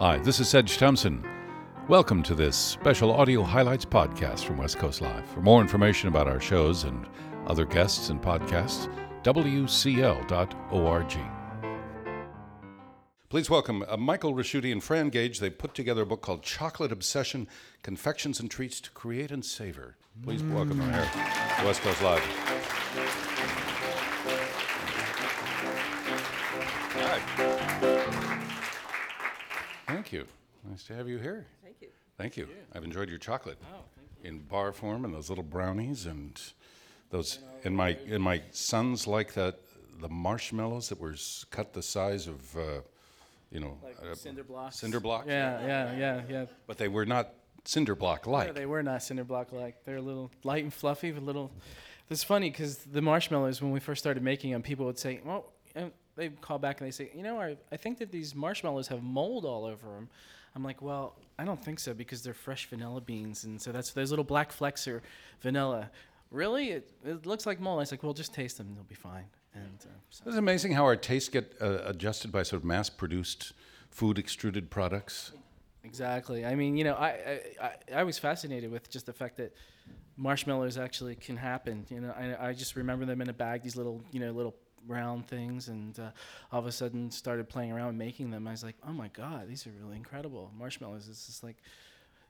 Hi, 0.00 0.18
this 0.18 0.40
is 0.40 0.48
Sedge 0.48 0.76
Thompson. 0.76 1.24
Welcome 1.86 2.24
to 2.24 2.34
this 2.34 2.56
special 2.56 3.12
audio 3.12 3.44
highlights 3.44 3.84
podcast 3.84 4.40
from 4.40 4.58
West 4.58 4.76
Coast 4.76 5.00
Live. 5.00 5.24
For 5.26 5.40
more 5.40 5.60
information 5.60 6.08
about 6.08 6.26
our 6.26 6.40
shows 6.40 6.82
and 6.82 7.06
other 7.46 7.64
guests 7.64 8.08
and 8.08 8.20
podcasts, 8.20 8.92
wcl.org. 9.22 10.26
Please 13.28 13.48
welcome 13.48 13.84
uh, 13.86 13.96
Michael 13.96 14.34
Recchiuti 14.34 14.72
and 14.72 14.82
Fran 14.82 15.10
Gage. 15.10 15.38
They 15.38 15.50
put 15.50 15.74
together 15.74 16.02
a 16.02 16.06
book 16.06 16.22
called 16.22 16.42
Chocolate 16.42 16.90
Obsession 16.90 17.46
Confections 17.84 18.40
and 18.40 18.50
Treats 18.50 18.80
to 18.80 18.90
Create 18.90 19.30
and 19.30 19.44
Savor. 19.44 19.94
Please 20.24 20.42
welcome 20.42 20.78
them 20.78 20.92
here 20.92 21.08
to 21.60 21.64
West 21.64 21.82
Coast 21.82 22.02
Live. 22.02 22.43
You. 30.14 30.26
Nice 30.68 30.84
to 30.84 30.94
have 30.94 31.08
you 31.08 31.18
here. 31.18 31.46
Thank 31.62 31.76
you. 31.82 31.88
Thank 32.16 32.36
you. 32.36 32.48
I've 32.74 32.84
enjoyed 32.84 33.08
your 33.10 33.18
chocolate 33.18 33.58
in 34.22 34.38
bar 34.38 34.72
form 34.72 35.04
and 35.04 35.12
those 35.12 35.28
little 35.28 35.44
brownies 35.44 36.06
and 36.06 36.40
those. 37.10 37.40
And 37.64 37.76
my 37.76 37.98
and 38.08 38.22
my 38.22 38.40
sons 38.52 39.06
like 39.06 39.34
that 39.34 39.58
the 40.00 40.08
marshmallows 40.08 40.88
that 40.88 41.00
were 41.00 41.14
cut 41.50 41.72
the 41.72 41.82
size 41.82 42.26
of, 42.26 42.56
uh, 42.56 42.60
you 43.50 43.60
know, 43.60 43.78
like 43.82 43.96
uh, 44.02 44.14
cinder 44.14 44.44
blocks. 44.44 44.76
cinder 44.76 45.00
blocks. 45.00 45.26
Yeah, 45.28 45.66
yeah, 45.66 45.96
yeah, 45.96 46.22
yeah. 46.28 46.46
But 46.66 46.78
they 46.78 46.88
were 46.88 47.06
not 47.06 47.32
cinder 47.64 47.94
block 47.94 48.26
Yeah, 48.26 48.32
like. 48.32 48.54
they 48.54 48.66
were 48.66 48.82
not 48.82 49.02
cinder 49.02 49.24
block 49.24 49.52
like. 49.52 49.84
They're 49.84 49.96
a 49.96 50.02
little 50.02 50.30
light 50.42 50.62
and 50.64 50.72
fluffy, 50.72 51.12
with 51.12 51.22
little. 51.22 51.50
It's 52.10 52.24
funny 52.24 52.50
because 52.50 52.78
the 52.78 53.00
marshmallows, 53.00 53.62
when 53.62 53.70
we 53.70 53.80
first 53.80 54.02
started 54.02 54.22
making 54.22 54.52
them, 54.52 54.62
people 54.62 54.86
would 54.86 54.98
say, 54.98 55.20
"Well," 55.24 55.52
and 55.74 55.90
they 56.16 56.28
call 56.28 56.58
back 56.58 56.80
and 56.80 56.86
they 56.86 56.92
say, 56.92 57.10
"You 57.14 57.22
know, 57.22 57.40
I, 57.40 57.56
I 57.72 57.76
think 57.76 57.98
that 57.98 58.10
these 58.10 58.34
marshmallows 58.34 58.88
have 58.88 59.02
mold 59.02 59.44
all 59.44 59.64
over 59.64 59.86
them." 59.86 60.08
I'm 60.54 60.62
like, 60.62 60.80
"Well, 60.82 61.16
I 61.38 61.44
don't 61.44 61.62
think 61.62 61.80
so 61.80 61.94
because 61.94 62.22
they're 62.22 62.34
fresh 62.34 62.66
vanilla 62.68 63.00
beans, 63.00 63.44
and 63.44 63.60
so 63.60 63.72
that's 63.72 63.92
those 63.92 64.10
little 64.10 64.24
black 64.24 64.52
flecks 64.52 64.86
are 64.86 65.02
vanilla." 65.40 65.90
Really, 66.30 66.70
it, 66.70 66.90
it 67.04 67.26
looks 67.26 67.46
like 67.46 67.60
mold. 67.60 67.78
I 67.78 67.82
was 67.82 67.90
like, 67.90 68.02
"Well, 68.02 68.14
just 68.14 68.34
taste 68.34 68.58
them; 68.58 68.68
and 68.68 68.76
they'll 68.76 68.84
be 68.84 68.94
fine." 68.94 69.26
And 69.54 69.78
uh, 69.84 69.88
so. 70.10 70.24
It's 70.26 70.36
amazing 70.36 70.72
how 70.72 70.84
our 70.84 70.96
tastes 70.96 71.28
get 71.28 71.54
uh, 71.60 71.78
adjusted 71.84 72.32
by 72.32 72.42
sort 72.42 72.62
of 72.62 72.64
mass-produced 72.64 73.52
food 73.90 74.18
extruded 74.18 74.70
products. 74.70 75.32
Exactly. 75.84 76.44
I 76.44 76.54
mean, 76.54 76.76
you 76.76 76.84
know, 76.84 76.94
I, 76.94 77.08
I, 77.08 77.40
I, 77.62 77.72
I 78.00 78.04
was 78.04 78.18
fascinated 78.18 78.70
with 78.70 78.90
just 78.90 79.06
the 79.06 79.12
fact 79.12 79.36
that 79.36 79.54
marshmallows 80.16 80.78
actually 80.78 81.14
can 81.14 81.36
happen. 81.36 81.86
You 81.90 82.00
know, 82.00 82.10
I, 82.10 82.48
I 82.48 82.52
just 82.52 82.74
remember 82.74 83.04
them 83.04 83.20
in 83.20 83.28
a 83.28 83.32
bag, 83.32 83.62
these 83.62 83.76
little, 83.76 84.02
you 84.10 84.18
know, 84.18 84.32
little 84.32 84.54
round 84.86 85.26
things, 85.26 85.68
and 85.68 85.98
uh, 85.98 86.10
all 86.52 86.60
of 86.60 86.66
a 86.66 86.72
sudden 86.72 87.10
started 87.10 87.48
playing 87.48 87.72
around 87.72 87.88
with 87.88 87.96
making 87.96 88.30
them. 88.30 88.46
I 88.46 88.52
was 88.52 88.64
like, 88.64 88.76
oh 88.86 88.92
my 88.92 89.08
god, 89.08 89.48
these 89.48 89.66
are 89.66 89.70
really 89.82 89.96
incredible. 89.96 90.50
Marshmallows. 90.58 91.08
It's 91.08 91.26
just 91.26 91.42
like, 91.42 91.56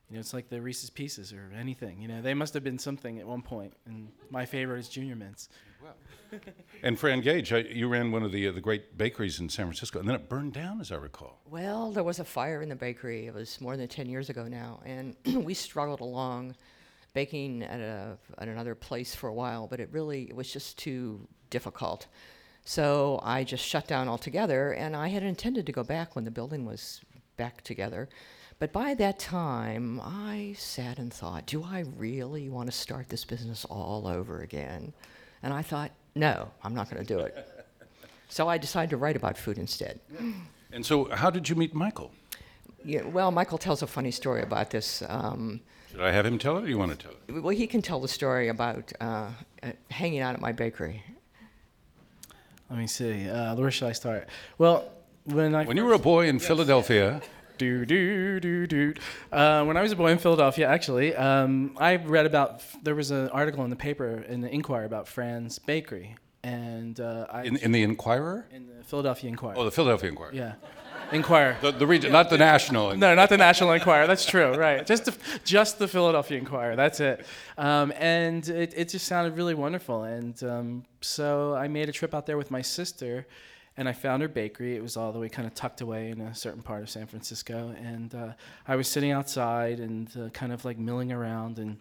you 0.09 0.15
know, 0.15 0.19
it's 0.19 0.33
like 0.33 0.49
the 0.49 0.61
Reese's 0.61 0.89
Pieces 0.89 1.33
or 1.33 1.51
anything. 1.57 2.01
You 2.01 2.07
know, 2.07 2.21
they 2.21 2.33
must 2.33 2.53
have 2.53 2.63
been 2.63 2.79
something 2.79 3.19
at 3.19 3.27
one 3.27 3.41
point. 3.41 3.73
And 3.85 4.09
my 4.29 4.45
favorite 4.45 4.79
is 4.79 4.89
Junior 4.89 5.15
Mints. 5.15 5.49
And 6.83 6.99
Fran 6.99 7.21
Gage, 7.21 7.53
I, 7.53 7.59
you 7.59 7.87
ran 7.87 8.11
one 8.11 8.21
of 8.21 8.31
the 8.31 8.47
uh, 8.47 8.51
the 8.51 8.61
great 8.61 8.97
bakeries 8.97 9.39
in 9.39 9.49
San 9.49 9.67
Francisco, 9.67 9.99
and 9.99 10.07
then 10.07 10.15
it 10.15 10.27
burned 10.27 10.53
down, 10.53 10.81
as 10.81 10.91
I 10.91 10.95
recall. 10.95 11.39
Well, 11.49 11.91
there 11.91 12.03
was 12.03 12.19
a 12.19 12.25
fire 12.25 12.61
in 12.61 12.69
the 12.69 12.75
bakery. 12.75 13.27
It 13.27 13.33
was 13.33 13.59
more 13.61 13.77
than 13.77 13.87
10 13.87 14.07
years 14.07 14.29
ago 14.29 14.47
now. 14.47 14.81
And 14.85 15.15
we 15.25 15.53
struggled 15.53 16.01
along 16.01 16.55
baking 17.15 17.63
at, 17.63 17.79
a, 17.79 18.17
at 18.37 18.47
another 18.47 18.75
place 18.75 19.15
for 19.15 19.29
a 19.29 19.33
while, 19.33 19.65
but 19.65 19.79
it 19.79 19.89
really 19.91 20.23
it 20.23 20.35
was 20.35 20.51
just 20.51 20.77
too 20.77 21.27
difficult. 21.49 22.05
So 22.65 23.19
I 23.23 23.43
just 23.43 23.63
shut 23.63 23.87
down 23.87 24.09
altogether. 24.09 24.71
And 24.71 24.95
I 24.95 25.07
had 25.07 25.23
intended 25.23 25.65
to 25.67 25.71
go 25.71 25.83
back 25.83 26.15
when 26.15 26.25
the 26.25 26.31
building 26.31 26.65
was 26.65 27.01
back 27.37 27.61
together. 27.61 28.09
But 28.57 28.73
by 28.73 28.93
that 28.95 29.19
time, 29.19 30.01
I 30.03 30.55
sat 30.57 30.97
and 30.97 31.13
thought, 31.13 31.45
do 31.45 31.63
I 31.63 31.85
really 31.97 32.49
want 32.49 32.67
to 32.67 32.71
start 32.71 33.09
this 33.09 33.23
business 33.23 33.65
all 33.65 34.07
over 34.07 34.41
again? 34.41 34.93
And 35.43 35.53
I 35.53 35.61
thought, 35.61 35.91
no, 36.15 36.49
I'm 36.63 36.73
not 36.73 36.89
going 36.89 37.05
to 37.05 37.13
do 37.13 37.19
it. 37.19 37.47
so 38.29 38.47
I 38.47 38.57
decided 38.57 38.89
to 38.91 38.97
write 38.97 39.15
about 39.15 39.37
food 39.37 39.57
instead. 39.57 39.99
And 40.71 40.85
so, 40.85 41.09
how 41.11 41.29
did 41.29 41.47
you 41.49 41.55
meet 41.55 41.75
Michael? 41.75 42.11
Yeah, 42.83 43.03
well, 43.03 43.29
Michael 43.29 43.57
tells 43.57 43.81
a 43.81 43.87
funny 43.87 44.11
story 44.11 44.41
about 44.41 44.69
this. 44.69 45.03
Um, 45.07 45.59
Should 45.91 46.01
I 46.01 46.11
have 46.11 46.25
him 46.25 46.37
tell 46.37 46.57
it, 46.57 46.61
or 46.61 46.65
do 46.65 46.69
you 46.69 46.77
want 46.77 46.91
to 46.91 46.97
tell 46.97 47.11
it? 47.11 47.41
well, 47.41 47.55
he 47.55 47.67
can 47.67 47.81
tell 47.81 47.99
the 47.99 48.07
story 48.07 48.47
about 48.47 48.91
uh, 49.01 49.29
uh, 49.63 49.71
hanging 49.91 50.19
out 50.19 50.33
at 50.33 50.41
my 50.41 50.51
bakery. 50.51 51.03
Let 52.69 52.79
me 52.79 52.87
see. 52.87 53.29
Uh, 53.29 53.55
where 53.55 53.71
should 53.71 53.87
I 53.87 53.91
start? 53.93 54.27
Well, 54.57 54.89
when 55.25 55.53
I 55.55 55.65
When 55.65 55.77
you 55.77 55.85
were 55.85 55.93
a 55.93 55.99
boy 55.99 56.27
in 56.27 56.39
Philadelphia, 56.39 57.21
Do 57.57 57.85
do 57.85 58.39
do 58.41 58.67
do. 58.67 58.93
Uh, 59.31 59.63
when 59.63 59.77
I 59.77 59.81
was 59.81 59.91
a 59.93 59.95
boy 59.95 60.11
in 60.11 60.17
Philadelphia, 60.17 60.67
actually, 60.67 61.15
um, 61.15 61.75
I 61.77 61.95
read 61.95 62.25
about. 62.25 62.61
There 62.83 62.95
was 62.95 63.11
an 63.11 63.29
article 63.29 63.63
in 63.63 63.69
the 63.69 63.77
paper 63.77 64.25
in 64.27 64.41
the 64.41 64.49
Inquirer 64.53 64.83
about 64.85 65.07
Fran's 65.07 65.57
Bakery, 65.59 66.17
and 66.43 66.99
uh, 66.99 67.27
I 67.31 67.43
in, 67.43 67.55
in 67.57 67.71
the 67.71 67.81
Inquirer? 67.83 68.45
in 68.51 68.67
the 68.67 68.83
Philadelphia 68.83 69.29
Inquirer. 69.29 69.55
Oh, 69.57 69.63
the 69.63 69.71
Philadelphia 69.71 70.09
Inquirer. 70.09 70.33
yeah, 70.33 70.53
Inquirer. 71.11 71.57
The, 71.61 71.71
the 71.71 71.87
region, 71.87 72.11
not 72.11 72.29
the 72.29 72.37
national. 72.37 72.95
No, 72.95 73.15
not 73.15 73.29
the 73.29 73.37
National 73.37 73.71
Enquirer. 73.71 74.07
That's 74.07 74.25
true, 74.25 74.53
right? 74.55 74.85
Just 74.85 75.05
the, 75.05 75.15
just 75.43 75.79
the 75.79 75.87
Philadelphia 75.87 76.37
Inquirer. 76.37 76.75
That's 76.75 76.99
it. 76.99 77.25
Um, 77.57 77.93
and 77.97 78.47
it, 78.47 78.73
it 78.75 78.89
just 78.89 79.05
sounded 79.05 79.35
really 79.37 79.53
wonderful. 79.53 80.03
And 80.03 80.41
um, 80.43 80.85
so 81.01 81.55
I 81.55 81.67
made 81.67 81.89
a 81.89 81.91
trip 81.91 82.13
out 82.13 82.25
there 82.25 82.37
with 82.37 82.51
my 82.51 82.61
sister, 82.61 83.27
and 83.77 83.87
I 83.87 83.93
found 83.93 84.21
her 84.21 84.27
bakery. 84.27 84.75
It 84.75 84.81
was 84.81 84.97
all 84.97 85.11
the 85.11 85.19
way 85.19 85.29
kind 85.29 85.47
of 85.47 85.53
tucked 85.53 85.81
away 85.81 86.09
in 86.09 86.21
a 86.21 86.33
certain 86.33 86.61
part 86.61 86.81
of 86.81 86.89
San 86.89 87.07
Francisco. 87.07 87.75
And 87.81 88.13
uh, 88.13 88.33
I 88.67 88.75
was 88.75 88.87
sitting 88.87 89.11
outside 89.11 89.79
and 89.79 90.09
uh, 90.17 90.29
kind 90.29 90.51
of 90.51 90.65
like 90.65 90.77
milling 90.77 91.11
around 91.11 91.59
and. 91.59 91.77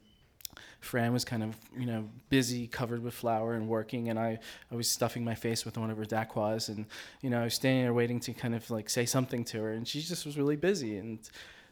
Fran 0.85 1.13
was 1.13 1.25
kind 1.25 1.43
of, 1.43 1.57
you 1.77 1.87
know, 1.87 2.09
busy, 2.29 2.67
covered 2.67 3.03
with 3.03 3.15
flour 3.15 3.55
and 3.55 3.69
working, 3.69 4.09
and 4.11 4.19
I, 4.19 4.39
I 4.71 4.75
was 4.75 4.89
stuffing 4.89 5.25
my 5.25 5.35
face 5.35 5.65
with 5.65 5.77
one 5.79 5.91
of 5.91 5.97
her 5.97 6.05
dacquoise, 6.05 6.69
and 6.69 6.87
you 7.23 7.31
know, 7.31 7.41
I 7.41 7.45
was 7.45 7.55
standing 7.55 7.83
there 7.83 7.95
waiting 7.95 8.21
to 8.21 8.33
kind 8.33 8.55
of 8.55 8.71
like 8.71 8.89
say 8.91 9.07
something 9.07 9.45
to 9.47 9.59
her, 9.63 9.73
and 9.73 9.87
she 9.87 10.01
just 10.01 10.25
was 10.27 10.37
really 10.37 10.57
busy, 10.57 10.99
and 10.99 11.19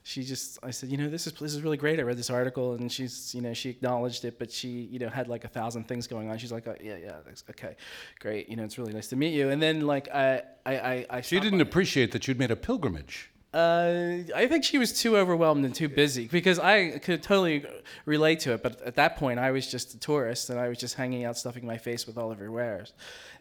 she 0.05 0.25
just, 0.25 0.59
I 0.65 0.73
said, 0.73 0.89
you 0.91 0.97
know, 0.97 1.09
this 1.09 1.29
is 1.29 1.33
this 1.35 1.55
is 1.55 1.63
really 1.63 1.77
great. 1.77 2.01
I 2.01 2.03
read 2.03 2.17
this 2.17 2.31
article, 2.31 2.75
and 2.75 2.91
she's, 2.91 3.35
you 3.35 3.41
know, 3.41 3.55
she 3.55 3.71
acknowledged 3.71 4.25
it, 4.25 4.39
but 4.39 4.51
she, 4.51 4.69
you 4.69 4.99
know, 4.99 5.09
had 5.09 5.29
like 5.29 5.45
a 5.45 5.49
thousand 5.49 5.87
things 5.87 6.07
going 6.09 6.29
on. 6.29 6.39
She's 6.39 6.51
like, 6.51 6.67
oh, 6.67 6.75
yeah, 6.83 6.97
yeah, 6.97 7.17
that's- 7.25 7.45
okay, 7.51 7.77
great, 8.19 8.49
you 8.49 8.57
know, 8.57 8.65
it's 8.65 8.79
really 8.79 8.93
nice 8.93 9.09
to 9.09 9.17
meet 9.17 9.33
you. 9.33 9.51
And 9.51 9.63
then 9.63 9.83
like 9.87 10.09
I, 10.09 10.43
I, 10.67 10.75
I, 10.77 11.07
I 11.11 11.21
She 11.21 11.39
didn't 11.39 11.61
appreciate 11.61 12.11
that 12.13 12.27
you'd 12.27 12.39
made 12.39 12.51
a 12.51 12.57
pilgrimage. 12.57 13.31
Uh, 13.53 14.19
I 14.35 14.47
think 14.47 14.65
she 14.65 14.79
was 14.79 14.99
too 14.99 15.17
overwhelmed 15.17 15.65
and 15.65 15.75
too 15.75 15.89
busy 15.89 16.27
because 16.27 16.59
I 16.59 16.99
could 16.99 17.23
totally 17.23 17.65
relate 18.07 18.41
to 18.41 18.53
it. 18.55 18.63
But 18.63 18.81
at 18.83 18.95
that 18.97 19.17
point, 19.17 19.39
I 19.39 19.51
was 19.51 19.71
just 19.71 19.95
a 19.95 19.99
tourist 19.99 20.49
and 20.51 20.59
I 20.59 20.69
was 20.69 20.79
just 20.79 20.95
hanging 20.95 21.25
out, 21.25 21.37
stuffing 21.37 21.67
my 21.67 21.77
face 21.79 22.07
with 22.07 22.17
all 22.17 22.31
of 22.33 22.39
her 22.39 22.51
wares, 22.51 22.93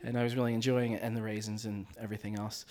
and 0.03 0.17
I 0.17 0.23
was 0.23 0.35
really 0.35 0.53
enjoying 0.53 0.94
it 0.94 1.01
and 1.01 1.16
the 1.16 1.22
raisins 1.22 1.66
and 1.66 1.85
everything 1.99 2.38
else. 2.38 2.66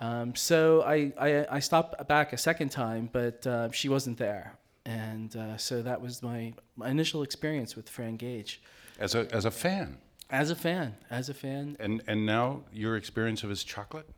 Um, 0.00 0.34
so 0.34 0.82
I, 0.82 1.12
I 1.18 1.46
I 1.50 1.60
stopped 1.60 2.08
back 2.08 2.32
a 2.32 2.36
second 2.38 2.70
time, 2.70 3.08
but 3.12 3.46
uh, 3.46 3.70
she 3.70 3.88
wasn't 3.88 4.18
there, 4.18 4.58
and 4.84 5.34
uh, 5.36 5.56
so 5.56 5.80
that 5.82 6.00
was 6.00 6.22
my, 6.22 6.54
my 6.76 6.88
initial 6.90 7.22
experience 7.22 7.76
with 7.76 7.88
Fran 7.88 8.16
Gage 8.16 8.60
As 8.98 9.14
a, 9.14 9.32
as 9.32 9.44
a 9.44 9.50
fan. 9.50 9.98
as 10.28 10.50
a 10.50 10.56
fan, 10.56 10.96
as 11.10 11.28
a 11.28 11.34
fan. 11.34 11.76
And, 11.78 12.02
and 12.08 12.26
now 12.26 12.62
your 12.72 12.96
experience 12.96 13.44
of 13.44 13.50
his 13.50 13.62
chocolate? 13.62 14.08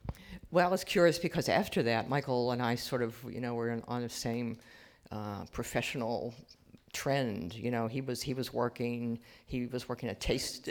Well, 0.51 0.73
it's 0.75 0.85
curious 0.85 1.19
because 1.19 1.49
after 1.49 1.83
that, 1.85 2.09
Michael 2.09 2.53
and 2.53 2.63
I 2.63 2.75
sort 2.75 3.03
of, 3.03 3.17
you 3.29 3.41
know, 3.41 3.55
were 3.55 3.71
in, 3.71 3.83
on 3.89 4.03
the 4.03 4.09
same 4.09 4.59
uh, 5.11 5.45
professional 5.53 6.35
trend. 6.93 7.55
You 7.55 7.71
know, 7.71 7.87
he 7.87 8.01
was 8.01 8.23
he 8.23 8.35
was 8.35 8.53
working 8.53 9.19
he 9.47 9.67
was 9.67 9.89
working 9.89 10.09
at 10.09 10.21
Taste 10.21 10.69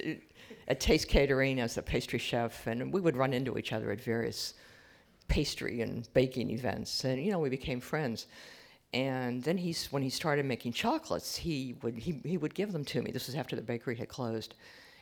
at 0.68 0.79
Taste 0.79 1.07
Catering 1.07 1.59
as 1.59 1.78
a 1.78 1.81
pastry 1.81 2.19
chef, 2.19 2.66
and 2.68 2.91
we 2.91 3.01
would 3.01 3.16
run 3.16 3.34
into 3.34 3.57
each 3.57 3.74
other 3.74 3.91
at 3.91 4.01
various 4.01 4.56
pastry 5.28 5.81
and 5.81 6.07
baking 6.13 6.50
events, 6.50 7.03
and 7.06 7.24
you 7.24 7.31
know, 7.31 7.40
we 7.40 7.50
became 7.50 7.80
friends. 7.80 8.28
And 8.94 9.44
then 9.44 9.57
he's 9.57 9.92
when 9.92 10.04
he 10.04 10.09
started 10.09 10.45
making 10.45 10.74
chocolates, 10.74 11.36
he 11.36 11.75
would 11.81 11.95
he, 11.98 12.21
he 12.24 12.38
would 12.38 12.54
give 12.54 12.71
them 12.71 12.86
to 12.86 13.01
me. 13.01 13.12
This 13.12 13.27
was 13.27 13.36
after 13.36 13.56
the 13.56 13.62
bakery 13.62 13.95
had 13.95 14.07
closed, 14.07 14.56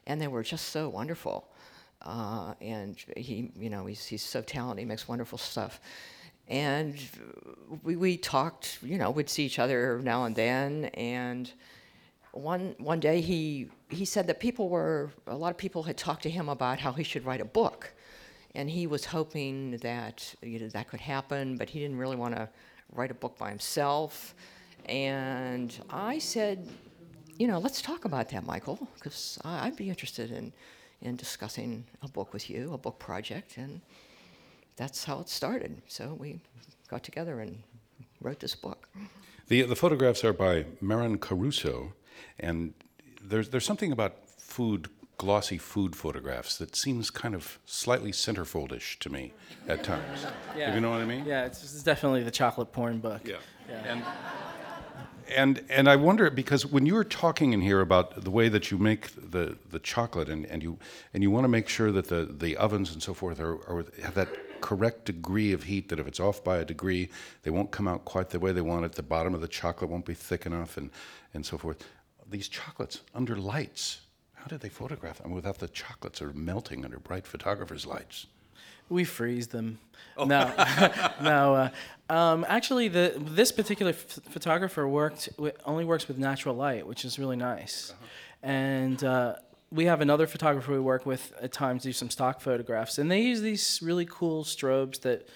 and 0.07 0.19
they 0.19 0.27
were 0.27 0.43
just 0.43 0.69
so 0.69 0.89
wonderful. 0.89 1.47
Uh, 2.03 2.53
and 2.61 2.97
he, 3.15 3.51
you 3.57 3.69
know, 3.69 3.85
he's 3.85 4.05
he's 4.05 4.23
so 4.23 4.41
talented. 4.41 4.79
He 4.79 4.85
makes 4.85 5.07
wonderful 5.07 5.37
stuff. 5.37 5.79
And 6.47 6.99
we 7.83 7.95
we 7.95 8.17
talked. 8.17 8.79
You 8.81 8.97
know, 8.97 9.11
we'd 9.11 9.29
see 9.29 9.45
each 9.45 9.59
other 9.59 9.99
now 10.03 10.25
and 10.25 10.35
then. 10.35 10.85
And 10.95 11.51
one 12.31 12.75
one 12.79 12.99
day 12.99 13.21
he 13.21 13.69
he 13.89 14.05
said 14.05 14.27
that 14.27 14.39
people 14.39 14.69
were 14.69 15.11
a 15.27 15.35
lot 15.35 15.51
of 15.51 15.57
people 15.57 15.83
had 15.83 15.97
talked 15.97 16.23
to 16.23 16.29
him 16.29 16.49
about 16.49 16.79
how 16.79 16.91
he 16.93 17.03
should 17.03 17.25
write 17.25 17.41
a 17.41 17.45
book, 17.45 17.93
and 18.55 18.69
he 18.69 18.87
was 18.87 19.05
hoping 19.05 19.77
that 19.77 20.33
you 20.41 20.59
know 20.59 20.67
that 20.69 20.87
could 20.89 21.01
happen, 21.01 21.57
but 21.57 21.69
he 21.69 21.79
didn't 21.79 21.97
really 21.97 22.15
want 22.15 22.35
to 22.35 22.49
write 22.93 23.11
a 23.11 23.15
book 23.15 23.37
by 23.37 23.49
himself. 23.49 24.33
And 24.85 25.77
I 25.89 26.17
said, 26.17 26.67
you 27.37 27.47
know, 27.47 27.59
let's 27.59 27.81
talk 27.81 28.05
about 28.05 28.29
that, 28.29 28.45
Michael, 28.45 28.87
because 28.95 29.39
I'd 29.43 29.75
be 29.75 29.89
interested 29.89 30.31
in 30.31 30.51
in 31.01 31.15
discussing 31.15 31.85
a 32.01 32.07
book 32.07 32.33
with 32.33 32.49
you, 32.49 32.73
a 32.73 32.77
book 32.77 32.99
project, 32.99 33.57
and 33.57 33.81
that's 34.75 35.03
how 35.03 35.19
it 35.19 35.29
started. 35.29 35.81
So 35.87 36.15
we 36.19 36.39
got 36.87 37.03
together 37.03 37.39
and 37.39 37.63
wrote 38.21 38.39
this 38.39 38.55
book. 38.55 38.87
The, 39.47 39.63
the 39.63 39.75
photographs 39.75 40.23
are 40.23 40.33
by 40.33 40.65
Maren 40.79 41.17
Caruso, 41.17 41.93
and 42.39 42.73
there's, 43.21 43.49
there's 43.49 43.65
something 43.65 43.91
about 43.91 44.29
food, 44.37 44.89
glossy 45.17 45.57
food 45.57 45.95
photographs 45.95 46.57
that 46.57 46.75
seems 46.75 47.09
kind 47.09 47.35
of 47.35 47.59
slightly 47.65 48.11
centerfoldish 48.11 48.97
to 48.99 49.09
me 49.09 49.33
at 49.67 49.83
times. 49.83 50.25
Yeah. 50.57 50.73
You 50.73 50.81
know 50.81 50.91
what 50.91 51.01
I 51.01 51.05
mean? 51.05 51.25
Yeah, 51.25 51.45
it's, 51.45 51.63
it's 51.63 51.83
definitely 51.83 52.23
the 52.23 52.31
chocolate 52.31 52.71
porn 52.71 52.99
book. 52.99 53.21
Yeah. 53.27 53.37
And, 53.85 54.03
and, 55.35 55.63
and 55.69 55.89
I 55.89 55.95
wonder 55.95 56.29
because 56.29 56.65
when 56.65 56.85
you 56.85 56.93
were 56.93 57.03
talking 57.03 57.53
in 57.53 57.61
here 57.61 57.81
about 57.81 58.23
the 58.23 58.31
way 58.31 58.49
that 58.49 58.71
you 58.71 58.77
make 58.77 59.09
the, 59.31 59.57
the 59.69 59.79
chocolate 59.79 60.29
and, 60.29 60.45
and 60.45 60.61
you, 60.61 60.77
and 61.13 61.23
you 61.23 61.31
want 61.31 61.43
to 61.43 61.47
make 61.49 61.67
sure 61.67 61.91
that 61.91 62.07
the, 62.07 62.25
the 62.25 62.57
ovens 62.57 62.93
and 62.93 63.01
so 63.01 63.13
forth 63.13 63.39
are, 63.39 63.55
are, 63.67 63.85
have 64.03 64.15
that 64.15 64.29
correct 64.61 65.05
degree 65.05 65.53
of 65.53 65.63
heat, 65.63 65.89
that 65.89 65.99
if 65.99 66.07
it's 66.07 66.19
off 66.19 66.43
by 66.43 66.57
a 66.57 66.65
degree, 66.65 67.09
they 67.43 67.51
won't 67.51 67.71
come 67.71 67.87
out 67.87 68.05
quite 68.05 68.29
the 68.29 68.39
way 68.39 68.51
they 68.51 68.61
want 68.61 68.85
it. 68.85 68.93
The 68.93 69.03
bottom 69.03 69.33
of 69.33 69.41
the 69.41 69.47
chocolate 69.47 69.89
won't 69.89 70.05
be 70.05 70.13
thick 70.13 70.45
enough 70.45 70.77
and, 70.77 70.91
and 71.33 71.45
so 71.45 71.57
forth. 71.57 71.83
These 72.29 72.47
chocolates 72.47 73.01
under 73.13 73.35
lights, 73.35 74.01
how 74.33 74.45
did 74.45 74.61
they 74.61 74.69
photograph 74.69 75.21
them 75.21 75.31
without 75.31 75.57
the 75.57 75.67
chocolates 75.67 76.21
are 76.21 76.33
melting 76.33 76.85
under 76.85 76.99
bright 76.99 77.27
photographer's 77.27 77.85
lights? 77.85 78.27
We 78.91 79.05
freeze 79.05 79.47
them. 79.47 79.79
No, 80.17 80.25
no. 81.21 81.55
Uh, 81.55 81.69
um, 82.13 82.45
actually, 82.49 82.89
the 82.89 83.13
this 83.17 83.51
particular 83.51 83.93
f- 83.93 84.19
photographer 84.29 84.85
worked 84.87 85.29
only 85.65 85.85
works 85.85 86.09
with 86.09 86.17
natural 86.17 86.55
light, 86.55 86.85
which 86.85 87.05
is 87.05 87.17
really 87.17 87.37
nice. 87.37 87.93
And 88.43 89.01
uh, 89.03 89.35
we 89.71 89.85
have 89.85 90.01
another 90.01 90.27
photographer 90.27 90.73
we 90.73 90.79
work 90.79 91.05
with 91.05 91.31
at 91.41 91.53
times 91.53 91.83
do 91.83 91.93
some 91.93 92.09
stock 92.09 92.41
photographs, 92.41 92.97
and 92.97 93.09
they 93.09 93.21
use 93.21 93.41
these 93.41 93.79
really 93.81 94.05
cool 94.05 94.43
strobes 94.43 94.99
that 95.01 95.27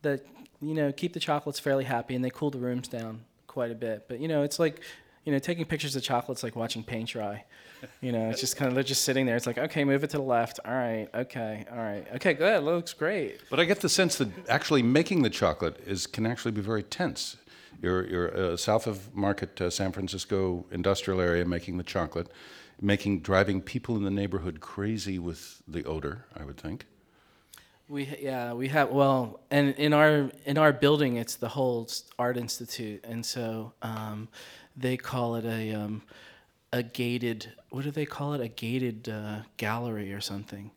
that 0.00 0.24
you 0.62 0.72
know 0.72 0.90
keep 0.90 1.12
the 1.12 1.20
chocolates 1.20 1.60
fairly 1.60 1.84
happy, 1.84 2.14
and 2.14 2.24
they 2.24 2.30
cool 2.30 2.50
the 2.50 2.58
rooms 2.58 2.88
down 2.88 3.20
quite 3.46 3.70
a 3.70 3.74
bit. 3.74 4.06
But 4.08 4.20
you 4.20 4.28
know, 4.28 4.42
it's 4.42 4.58
like 4.58 4.80
you 5.26 5.32
know 5.32 5.38
taking 5.40 5.64
pictures 5.64 5.94
of 5.96 6.02
chocolates 6.02 6.42
like 6.42 6.56
watching 6.56 6.82
paint 6.82 7.10
dry. 7.10 7.44
You 8.00 8.12
know, 8.12 8.30
it's 8.30 8.40
just 8.40 8.56
kind 8.56 8.68
of 8.68 8.74
they're 8.74 8.84
just 8.84 9.02
sitting 9.02 9.26
there. 9.26 9.36
It's 9.36 9.46
like, 9.46 9.58
okay, 9.58 9.84
move 9.84 10.02
it 10.02 10.10
to 10.10 10.16
the 10.16 10.22
left. 10.22 10.60
All 10.64 10.72
right, 10.72 11.08
okay, 11.14 11.66
all 11.70 11.76
right, 11.76 12.06
okay, 12.14 12.32
good. 12.32 12.62
Looks 12.62 12.94
great. 12.94 13.40
But 13.50 13.60
I 13.60 13.64
get 13.64 13.80
the 13.80 13.88
sense 13.88 14.16
that 14.16 14.30
actually 14.48 14.82
making 14.82 15.22
the 15.22 15.30
chocolate 15.30 15.78
is 15.84 16.06
can 16.06 16.24
actually 16.24 16.52
be 16.52 16.62
very 16.62 16.82
tense. 16.82 17.36
You're, 17.82 18.06
you're 18.06 18.36
uh, 18.36 18.56
south 18.56 18.86
of 18.86 19.14
Market, 19.14 19.60
uh, 19.60 19.68
San 19.68 19.92
Francisco 19.92 20.64
industrial 20.70 21.20
area, 21.20 21.44
making 21.44 21.76
the 21.76 21.84
chocolate, 21.84 22.28
making 22.80 23.20
driving 23.20 23.60
people 23.60 23.96
in 23.96 24.04
the 24.04 24.10
neighborhood 24.10 24.60
crazy 24.60 25.18
with 25.18 25.60
the 25.68 25.84
odor. 25.84 26.24
I 26.34 26.44
would 26.44 26.56
think. 26.56 26.86
We 27.88 28.16
yeah 28.20 28.52
we 28.52 28.68
have 28.68 28.90
well 28.90 29.40
and 29.50 29.74
in 29.74 29.92
our 29.92 30.30
in 30.44 30.58
our 30.58 30.72
building 30.72 31.16
it's 31.16 31.36
the 31.36 31.48
whole 31.48 31.88
art 32.18 32.36
institute 32.36 33.04
and 33.04 33.24
so 33.24 33.74
um, 33.80 34.28
they 34.76 34.96
call 34.96 35.36
it 35.36 35.44
a 35.44 35.72
um, 35.74 36.02
a 36.72 36.82
gated 36.82 37.52
what 37.70 37.84
do 37.84 37.90
they 37.90 38.06
call 38.06 38.34
it 38.34 38.40
a 38.40 38.48
gated 38.48 39.08
uh, 39.08 39.38
gallery 39.56 40.12
or 40.12 40.20
something 40.20 40.70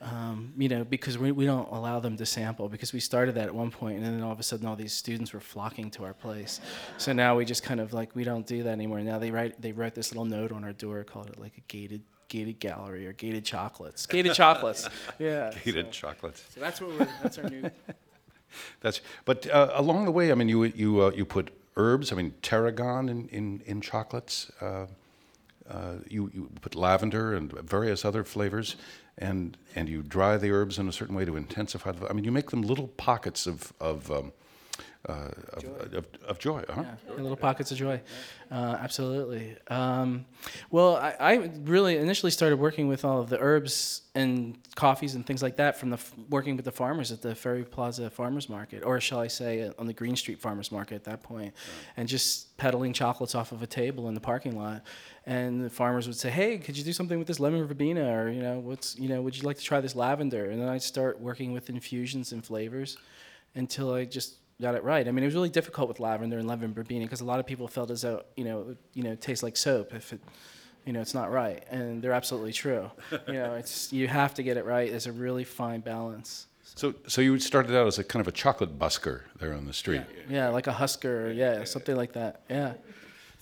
um, 0.00 0.52
you 0.56 0.68
know 0.68 0.84
because 0.84 1.18
we, 1.18 1.32
we 1.32 1.46
don't 1.46 1.68
allow 1.72 1.98
them 2.00 2.16
to 2.16 2.26
sample 2.26 2.68
because 2.68 2.92
we 2.92 3.00
started 3.00 3.34
that 3.34 3.46
at 3.46 3.54
one 3.54 3.70
point 3.70 3.96
and 3.96 4.04
then 4.04 4.22
all 4.22 4.32
of 4.32 4.38
a 4.38 4.42
sudden 4.42 4.66
all 4.66 4.76
these 4.76 4.92
students 4.92 5.32
were 5.32 5.40
flocking 5.40 5.90
to 5.90 6.04
our 6.04 6.12
place 6.14 6.60
so 6.98 7.12
now 7.12 7.36
we 7.36 7.44
just 7.44 7.62
kind 7.62 7.80
of 7.80 7.92
like 7.92 8.14
we 8.14 8.22
don't 8.24 8.46
do 8.46 8.62
that 8.62 8.70
anymore 8.70 9.00
now 9.00 9.18
they 9.18 9.30
write 9.30 9.60
they 9.60 9.72
write 9.72 9.94
this 9.94 10.12
little 10.12 10.24
note 10.24 10.52
on 10.52 10.64
our 10.64 10.72
door 10.72 11.02
called 11.04 11.28
it 11.28 11.38
like 11.38 11.56
a 11.56 11.62
gated 11.68 12.02
gated 12.28 12.58
gallery 12.60 13.06
or 13.06 13.12
gated 13.12 13.44
chocolates 13.44 14.04
gated 14.06 14.34
chocolates 14.42 14.88
yeah 15.18 15.52
Heated 15.54 15.90
chocolates. 15.92 16.44
so 16.54 16.60
that's 16.60 16.80
what 16.80 16.90
we're, 16.90 17.08
that's 17.22 17.38
our 17.38 17.48
new. 17.48 17.70
That's. 18.80 19.00
But 19.24 19.46
uh, 19.50 19.70
along 19.74 20.04
the 20.06 20.10
way, 20.10 20.30
I 20.32 20.34
mean, 20.34 20.48
you 20.48 20.64
you 20.64 21.02
uh, 21.02 21.10
you 21.10 21.24
put 21.26 21.50
herbs. 21.76 22.12
I 22.12 22.16
mean, 22.16 22.34
tarragon 22.42 23.08
in 23.08 23.28
in, 23.28 23.62
in 23.66 23.80
chocolates. 23.80 24.50
Uh, 24.60 24.86
uh, 25.68 25.94
you 26.08 26.30
you 26.32 26.50
put 26.60 26.74
lavender 26.74 27.34
and 27.34 27.52
various 27.52 28.04
other 28.04 28.24
flavors, 28.24 28.76
and 29.18 29.56
and 29.74 29.88
you 29.88 30.02
dry 30.02 30.36
the 30.36 30.50
herbs 30.50 30.78
in 30.78 30.88
a 30.88 30.92
certain 30.92 31.14
way 31.14 31.24
to 31.24 31.36
intensify 31.36 31.92
the. 31.92 32.08
I 32.08 32.12
mean, 32.12 32.24
you 32.24 32.32
make 32.32 32.50
them 32.50 32.62
little 32.62 32.88
pockets 32.88 33.46
of 33.46 33.72
of. 33.80 34.10
Um, 34.10 34.32
uh, 35.08 35.30
of, 35.52 35.64
of, 35.94 36.06
of 36.26 36.38
joy, 36.38 36.64
huh? 36.68 36.82
Yeah, 36.82 37.14
little 37.14 37.36
pockets 37.36 37.70
of 37.70 37.78
joy. 37.78 38.00
Uh, 38.50 38.76
absolutely. 38.80 39.56
Um, 39.68 40.24
well, 40.70 40.96
I, 40.96 41.14
I 41.20 41.50
really 41.64 41.96
initially 41.96 42.30
started 42.30 42.56
working 42.58 42.88
with 42.88 43.04
all 43.04 43.20
of 43.20 43.28
the 43.28 43.38
herbs 43.38 44.02
and 44.14 44.58
coffees 44.74 45.14
and 45.14 45.24
things 45.26 45.42
like 45.42 45.56
that 45.56 45.78
from 45.78 45.90
the 45.90 45.96
f- 45.96 46.12
working 46.28 46.56
with 46.56 46.64
the 46.64 46.72
farmers 46.72 47.12
at 47.12 47.22
the 47.22 47.34
Ferry 47.34 47.64
Plaza 47.64 48.10
Farmers 48.10 48.48
Market, 48.48 48.82
or 48.84 49.00
shall 49.00 49.20
I 49.20 49.28
say, 49.28 49.62
uh, 49.62 49.72
on 49.78 49.86
the 49.86 49.92
Green 49.92 50.16
Street 50.16 50.40
Farmers 50.40 50.72
Market 50.72 50.96
at 50.96 51.04
that 51.04 51.22
point, 51.22 51.54
and 51.96 52.08
just 52.08 52.56
peddling 52.56 52.92
chocolates 52.92 53.34
off 53.34 53.52
of 53.52 53.62
a 53.62 53.66
table 53.66 54.08
in 54.08 54.14
the 54.14 54.20
parking 54.20 54.56
lot. 54.56 54.82
And 55.24 55.64
the 55.64 55.70
farmers 55.70 56.06
would 56.06 56.16
say, 56.16 56.30
"Hey, 56.30 56.58
could 56.58 56.76
you 56.76 56.84
do 56.84 56.92
something 56.92 57.18
with 57.18 57.26
this 57.28 57.40
lemon 57.40 57.66
verbena, 57.66 58.16
or 58.16 58.30
you 58.30 58.42
know, 58.42 58.58
what's 58.58 58.96
you 58.98 59.08
know, 59.08 59.20
would 59.22 59.36
you 59.36 59.42
like 59.42 59.58
to 59.58 59.64
try 59.64 59.80
this 59.80 59.94
lavender?" 59.96 60.50
And 60.50 60.60
then 60.60 60.68
I'd 60.68 60.82
start 60.82 61.20
working 61.20 61.52
with 61.52 61.68
infusions 61.68 62.32
and 62.32 62.44
flavors 62.44 62.96
until 63.54 63.92
I 63.92 64.04
just 64.04 64.36
got 64.60 64.74
it 64.74 64.84
right. 64.84 65.06
I 65.06 65.10
mean, 65.10 65.22
it 65.22 65.26
was 65.26 65.34
really 65.34 65.50
difficult 65.50 65.88
with 65.88 66.00
lavender 66.00 66.38
and 66.38 66.48
lemon 66.48 66.72
verbena 66.72 67.04
because 67.04 67.20
a 67.20 67.24
lot 67.24 67.40
of 67.40 67.46
people 67.46 67.68
felt 67.68 67.90
as 67.90 68.02
though 68.02 68.22
you 68.36 68.44
know, 68.44 68.60
it 68.60 68.66
would, 68.66 68.78
you 68.94 69.02
know, 69.02 69.12
it 69.12 69.20
tastes 69.20 69.42
like 69.42 69.56
soap 69.56 69.94
if 69.94 70.12
it, 70.12 70.20
you 70.84 70.92
know, 70.92 71.00
it's 71.00 71.14
not 71.14 71.32
right, 71.32 71.64
and 71.70 72.00
they're 72.00 72.12
absolutely 72.12 72.52
true. 72.52 72.90
you 73.26 73.34
know, 73.34 73.54
it's 73.58 73.92
you 73.92 74.08
have 74.08 74.34
to 74.34 74.42
get 74.42 74.56
it 74.56 74.64
right. 74.64 74.90
There's 74.90 75.06
a 75.06 75.12
really 75.12 75.44
fine 75.44 75.80
balance. 75.80 76.46
So, 76.74 76.94
so 77.06 77.20
you 77.20 77.38
started 77.38 77.76
out 77.76 77.86
as 77.86 77.98
a 77.98 78.04
kind 78.04 78.20
of 78.20 78.28
a 78.28 78.32
chocolate 78.32 78.78
busker 78.78 79.22
there 79.38 79.54
on 79.54 79.66
the 79.66 79.72
street. 79.72 80.02
Yeah, 80.28 80.48
like 80.48 80.66
a 80.66 80.72
husker, 80.72 81.32
yeah, 81.32 81.64
something 81.64 81.96
like 81.96 82.12
that. 82.12 82.42
Yeah. 82.50 82.74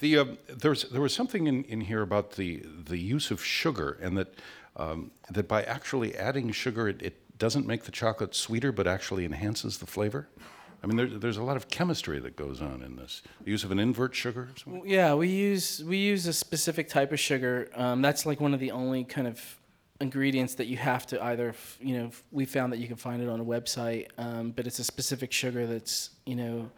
The 0.01 0.19
uh, 0.19 0.25
there 0.49 0.71
was 0.71 0.85
there 0.85 1.01
was 1.01 1.15
something 1.15 1.47
in, 1.47 1.65
in 1.65 1.81
here 1.81 2.03
about 2.03 2.33
the 2.33 2.63
the 2.85 2.99
use 2.99 3.31
of 3.31 3.43
sugar, 3.43 3.99
and 4.03 4.19
that 4.19 4.35
um, 4.77 5.11
that 5.31 5.49
by 5.49 5.63
actually 5.63 6.17
adding 6.17 6.51
sugar, 6.53 6.89
it, 6.89 7.01
it 7.03 7.39
doesn't 7.39 7.67
make 7.67 7.85
the 7.85 7.93
chocolate 7.93 8.35
sweeter, 8.35 8.73
but 8.73 8.87
actually 8.87 9.25
enhances 9.25 9.79
the 9.79 9.87
flavor. 9.87 10.29
I 10.85 10.87
mean, 10.87 10.99
there, 10.99 11.07
there's 11.07 11.39
a 11.39 11.43
lot 11.43 11.57
of 11.57 11.69
chemistry 11.69 12.21
that 12.21 12.37
goes 12.37 12.61
on 12.61 12.83
in 12.83 12.97
this. 12.97 13.23
The 13.43 13.51
use 13.51 13.65
of 13.65 13.71
an 13.71 13.79
invert 13.79 14.15
sugar. 14.15 14.51
Yeah, 14.85 15.15
we 15.15 15.29
use 15.29 15.83
we 15.83 15.97
use 15.97 16.27
a 16.27 16.33
specific 16.35 16.91
type 16.91 17.11
of 17.11 17.19
sugar. 17.19 17.71
Um, 17.75 18.03
that's 18.03 18.27
like 18.27 18.39
one 18.39 18.53
of 18.53 18.61
the 18.61 18.71
only 18.71 19.03
kind 19.03 19.27
of 19.27 19.41
ingredients 20.03 20.57
that 20.57 20.67
you 20.67 20.77
have 20.77 21.07
to 21.07 21.25
either 21.25 21.55
you 21.81 21.97
know 21.97 22.11
we 22.33 22.45
found 22.45 22.71
that 22.73 22.81
you 22.81 22.87
can 22.87 22.97
find 22.97 23.23
it 23.23 23.31
on 23.31 23.41
a 23.41 23.45
website, 23.45 24.09
um, 24.19 24.51
but 24.51 24.67
it's 24.67 24.79
a 24.79 24.85
specific 24.85 25.33
sugar 25.33 25.67
that's 25.67 26.11
you 26.27 26.37
know 26.37 26.71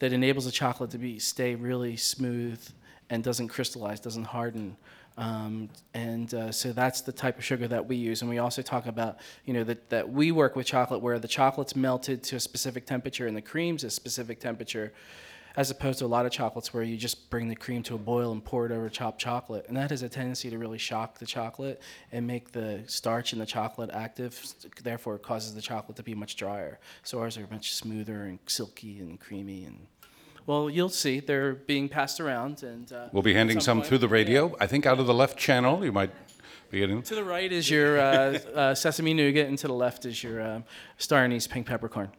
that 0.00 0.12
enables 0.12 0.44
the 0.44 0.52
chocolate 0.52 0.90
to 0.90 0.98
be 0.98 1.18
stay 1.18 1.54
really 1.54 1.96
smooth 1.96 2.60
and 3.08 3.24
doesn't 3.24 3.48
crystallize, 3.48 3.98
doesn't 3.98 4.24
harden. 4.24 4.76
Um, 5.16 5.68
and 5.92 6.32
uh, 6.34 6.50
so 6.50 6.72
that's 6.72 7.00
the 7.02 7.12
type 7.12 7.38
of 7.38 7.44
sugar 7.44 7.68
that 7.68 7.86
we 7.86 7.96
use. 7.96 8.22
And 8.22 8.30
we 8.30 8.38
also 8.38 8.62
talk 8.62 8.86
about, 8.86 9.18
you 9.44 9.54
know, 9.54 9.64
that, 9.64 9.90
that 9.90 10.10
we 10.10 10.32
work 10.32 10.56
with 10.56 10.66
chocolate 10.66 11.00
where 11.00 11.18
the 11.18 11.28
chocolate's 11.28 11.76
melted 11.76 12.22
to 12.24 12.36
a 12.36 12.40
specific 12.40 12.86
temperature 12.86 13.26
and 13.26 13.36
the 13.36 13.42
cream's 13.42 13.84
a 13.84 13.90
specific 13.90 14.40
temperature, 14.40 14.92
as 15.56 15.70
opposed 15.70 16.00
to 16.00 16.04
a 16.04 16.08
lot 16.08 16.26
of 16.26 16.32
chocolates 16.32 16.74
where 16.74 16.82
you 16.82 16.96
just 16.96 17.30
bring 17.30 17.48
the 17.48 17.54
cream 17.54 17.80
to 17.84 17.94
a 17.94 17.98
boil 17.98 18.32
and 18.32 18.44
pour 18.44 18.66
it 18.66 18.72
over 18.72 18.88
chopped 18.88 19.20
chocolate. 19.20 19.66
And 19.68 19.76
that 19.76 19.90
has 19.90 20.02
a 20.02 20.08
tendency 20.08 20.50
to 20.50 20.58
really 20.58 20.78
shock 20.78 21.18
the 21.18 21.26
chocolate 21.26 21.80
and 22.10 22.26
make 22.26 22.50
the 22.50 22.82
starch 22.86 23.32
in 23.32 23.38
the 23.38 23.46
chocolate 23.46 23.90
active. 23.92 24.44
Therefore, 24.82 25.14
it 25.14 25.22
causes 25.22 25.54
the 25.54 25.62
chocolate 25.62 25.96
to 25.96 26.02
be 26.02 26.14
much 26.16 26.34
drier. 26.34 26.80
So 27.04 27.20
ours 27.20 27.38
are 27.38 27.46
much 27.52 27.72
smoother 27.74 28.24
and 28.24 28.40
silky 28.46 28.98
and 28.98 29.20
creamy 29.20 29.64
and 29.64 29.86
well, 30.46 30.68
you'll 30.68 30.88
see. 30.88 31.20
They're 31.20 31.54
being 31.54 31.88
passed 31.88 32.20
around, 32.20 32.62
and 32.62 32.92
uh, 32.92 33.08
We'll 33.12 33.22
be 33.22 33.34
handing 33.34 33.60
some 33.60 33.78
point- 33.78 33.88
through 33.88 33.98
the 33.98 34.08
radio. 34.08 34.54
I 34.60 34.66
think 34.66 34.86
out 34.86 34.98
of 34.98 35.06
the 35.06 35.14
left 35.14 35.38
channel, 35.38 35.84
you 35.84 35.92
might 35.92 36.10
be 36.70 36.80
getting. 36.80 37.02
To 37.02 37.14
the 37.14 37.24
right 37.24 37.50
is 37.50 37.70
your 37.70 37.98
uh, 37.98 38.38
uh, 38.54 38.74
sesame 38.74 39.14
nougat, 39.14 39.48
and 39.48 39.58
to 39.58 39.68
the 39.68 39.74
left 39.74 40.04
is 40.04 40.22
your 40.22 40.40
um, 40.42 40.64
star 40.98 41.24
anise 41.24 41.46
pink 41.46 41.66
peppercorn. 41.66 42.10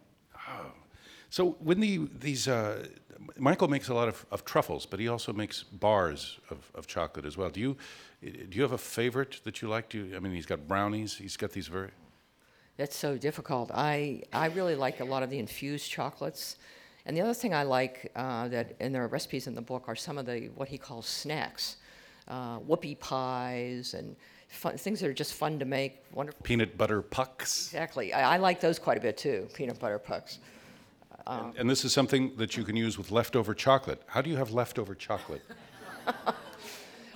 So 1.29 1.58
when 1.60 1.82
the 1.82 2.08
these 2.17 2.48
uh, 2.48 2.86
Michael 3.38 3.67
makes 3.67 3.89
a 3.89 3.94
lot 3.94 4.08
of, 4.08 4.25
of 4.32 4.46
truffles, 4.46 4.86
but 4.86 5.00
he 5.00 5.08
also 5.10 5.34
makes 5.34 5.63
bars 5.63 6.39
of, 6.50 6.72
of 6.74 6.88
chocolate 6.88 7.25
as 7.25 7.36
well. 7.38 7.50
Do 7.50 7.60
you 7.60 7.75
do 8.22 8.48
you 8.51 8.62
have 8.62 8.72
a 8.72 8.77
favorite 8.77 9.41
that 9.44 9.62
you 9.62 9.67
like? 9.67 9.89
Do 9.89 9.98
you, 10.05 10.15
I 10.15 10.20
mean, 10.20 10.34
he's 10.34 10.46
got 10.46 10.67
brownies. 10.67 11.17
He's 11.17 11.38
got 11.38 11.51
these 11.51 11.67
very. 11.67 11.91
That's 12.77 12.96
so 12.96 13.17
difficult. 13.17 13.72
I, 13.74 14.24
I 14.34 14.48
really 14.48 14.75
like 14.75 15.00
a 15.00 15.05
lot 15.05 15.24
of 15.24 15.29
the 15.29 15.39
infused 15.39 15.89
chocolates. 15.89 16.58
And 17.05 17.15
the 17.15 17.21
other 17.21 17.33
thing 17.33 17.53
I 17.53 17.63
like 17.63 18.12
uh, 18.15 18.47
that, 18.47 18.75
and 18.79 18.93
there 18.93 19.03
are 19.03 19.07
recipes 19.07 19.47
in 19.47 19.55
the 19.55 19.62
book, 19.62 19.83
are 19.88 19.95
some 19.95 20.17
of 20.17 20.25
the 20.25 20.50
what 20.55 20.67
he 20.67 20.77
calls 20.77 21.05
snacks, 21.05 21.77
uh, 22.27 22.59
whoopie 22.59 23.00
pies, 23.00 23.93
and 23.93 24.15
fun, 24.50 24.77
things 24.77 25.00
that 25.01 25.09
are 25.09 25.13
just 25.13 25.33
fun 25.33 25.59
to 25.59 25.65
make. 25.65 26.03
Wonderful. 26.13 26.41
peanut 26.43 26.77
butter 26.77 27.01
pucks. 27.01 27.67
Exactly. 27.67 28.13
I, 28.13 28.35
I 28.35 28.38
like 28.38 28.59
those 28.59 28.79
quite 28.79 28.97
a 28.97 29.01
bit 29.01 29.17
too. 29.17 29.47
Peanut 29.53 29.79
butter 29.79 30.00
pucks. 30.00 30.39
And, 31.27 31.55
and 31.57 31.69
this 31.69 31.83
is 31.85 31.91
something 31.91 32.35
that 32.38 32.55
you 32.55 32.63
can 32.63 32.75
use 32.75 32.97
with 32.97 33.12
leftover 33.12 33.53
chocolate. 33.55 34.01
How 34.05 34.21
do 34.21 34.29
you 34.29 34.35
have 34.35 34.51
leftover 34.51 34.93
chocolate? 34.93 35.41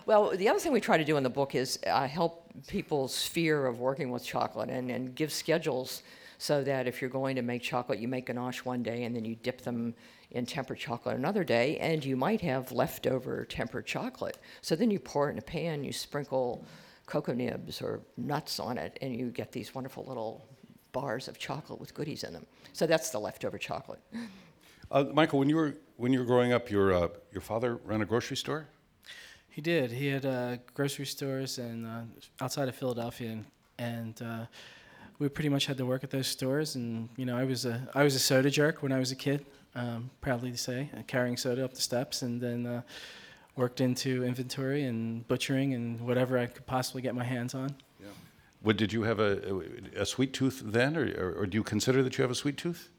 Well, 0.05 0.35
the 0.35 0.49
other 0.49 0.59
thing 0.59 0.71
we 0.71 0.81
try 0.81 0.97
to 0.97 1.05
do 1.05 1.17
in 1.17 1.23
the 1.23 1.29
book 1.29 1.55
is 1.55 1.79
uh, 1.85 2.07
help 2.07 2.51
people's 2.67 3.25
fear 3.25 3.65
of 3.65 3.79
working 3.79 4.11
with 4.11 4.23
chocolate 4.23 4.69
and, 4.69 4.89
and 4.89 5.15
give 5.15 5.31
schedules 5.31 6.03
so 6.37 6.63
that 6.63 6.87
if 6.87 7.01
you're 7.01 7.09
going 7.09 7.35
to 7.35 7.41
make 7.41 7.61
chocolate, 7.61 7.99
you 7.99 8.07
make 8.07 8.27
ganache 8.27 8.63
one 8.63 8.81
day 8.81 9.03
and 9.03 9.15
then 9.15 9.25
you 9.25 9.35
dip 9.35 9.61
them 9.61 9.93
in 10.31 10.45
tempered 10.45 10.77
chocolate 10.77 11.15
another 11.15 11.43
day, 11.43 11.77
and 11.79 12.05
you 12.05 12.15
might 12.15 12.39
have 12.41 12.71
leftover 12.71 13.45
tempered 13.45 13.85
chocolate. 13.85 14.37
So 14.61 14.75
then 14.75 14.91
you 14.91 14.99
pour 14.99 15.29
it 15.29 15.33
in 15.33 15.39
a 15.39 15.41
pan, 15.41 15.83
you 15.83 15.91
sprinkle 15.91 16.63
cocoa 17.07 17.33
nibs 17.33 17.81
or 17.81 18.01
nuts 18.15 18.59
on 18.59 18.77
it, 18.77 18.97
and 19.01 19.15
you 19.15 19.31
get 19.31 19.51
these 19.51 19.73
wonderful 19.73 20.05
little 20.05 20.47
bars 20.91 21.27
of 21.27 21.39
chocolate 21.39 21.79
with 21.79 21.93
goodies 21.93 22.23
in 22.23 22.33
them. 22.33 22.45
So 22.73 22.85
that's 22.85 23.09
the 23.09 23.19
leftover 23.19 23.57
chocolate. 23.57 23.99
Uh, 24.91 25.05
Michael, 25.13 25.39
when 25.39 25.49
you 25.49 25.55
were 25.55 25.77
when 25.97 26.13
you 26.13 26.19
were 26.19 26.25
growing 26.25 26.53
up, 26.53 26.69
your 26.69 26.93
uh, 26.93 27.07
your 27.31 27.41
father 27.41 27.77
ran 27.77 28.01
a 28.01 28.05
grocery 28.05 28.37
store. 28.37 28.67
He 29.59 29.63
did. 29.63 29.91
He 29.91 30.07
had 30.07 30.25
uh, 30.25 30.55
grocery 30.73 31.05
stores 31.05 31.57
and 31.57 31.85
uh, 31.85 32.03
outside 32.39 32.69
of 32.69 32.75
Philadelphia, 32.75 33.31
and, 33.31 33.45
and 33.77 34.21
uh, 34.21 34.45
we 35.19 35.27
pretty 35.27 35.49
much 35.49 35.65
had 35.65 35.75
to 35.79 35.85
work 35.85 36.01
at 36.01 36.09
those 36.09 36.27
stores. 36.27 36.75
And 36.75 37.09
you 37.17 37.25
know, 37.25 37.37
I 37.37 37.43
was 37.43 37.65
a 37.65 37.85
I 37.93 38.03
was 38.03 38.15
a 38.15 38.19
soda 38.19 38.49
jerk 38.49 38.81
when 38.81 38.93
I 38.93 38.99
was 38.99 39.11
a 39.11 39.17
kid. 39.17 39.45
Um, 39.75 40.11
proudly 40.21 40.49
to 40.49 40.57
say, 40.57 40.89
carrying 41.07 41.35
soda 41.35 41.65
up 41.65 41.73
the 41.73 41.81
steps, 41.81 42.21
and 42.21 42.39
then 42.39 42.65
uh, 42.65 42.81
worked 43.57 43.81
into 43.81 44.23
inventory 44.23 44.85
and 44.85 45.27
butchering 45.27 45.73
and 45.73 45.99
whatever 46.07 46.37
I 46.37 46.45
could 46.45 46.65
possibly 46.65 47.01
get 47.01 47.13
my 47.13 47.25
hands 47.25 47.53
on. 47.53 47.75
Yeah. 47.99 48.07
What 48.61 48.77
did 48.77 48.93
you 48.93 49.03
have 49.03 49.19
a, 49.19 49.41
a, 49.97 50.03
a 50.03 50.05
sweet 50.05 50.31
tooth 50.31 50.61
then, 50.63 50.95
or, 50.95 51.03
or, 51.21 51.33
or 51.39 51.45
do 51.45 51.57
you 51.57 51.63
consider 51.63 52.01
that 52.01 52.17
you 52.17 52.21
have 52.21 52.31
a 52.31 52.41
sweet 52.43 52.55
tooth? 52.55 52.91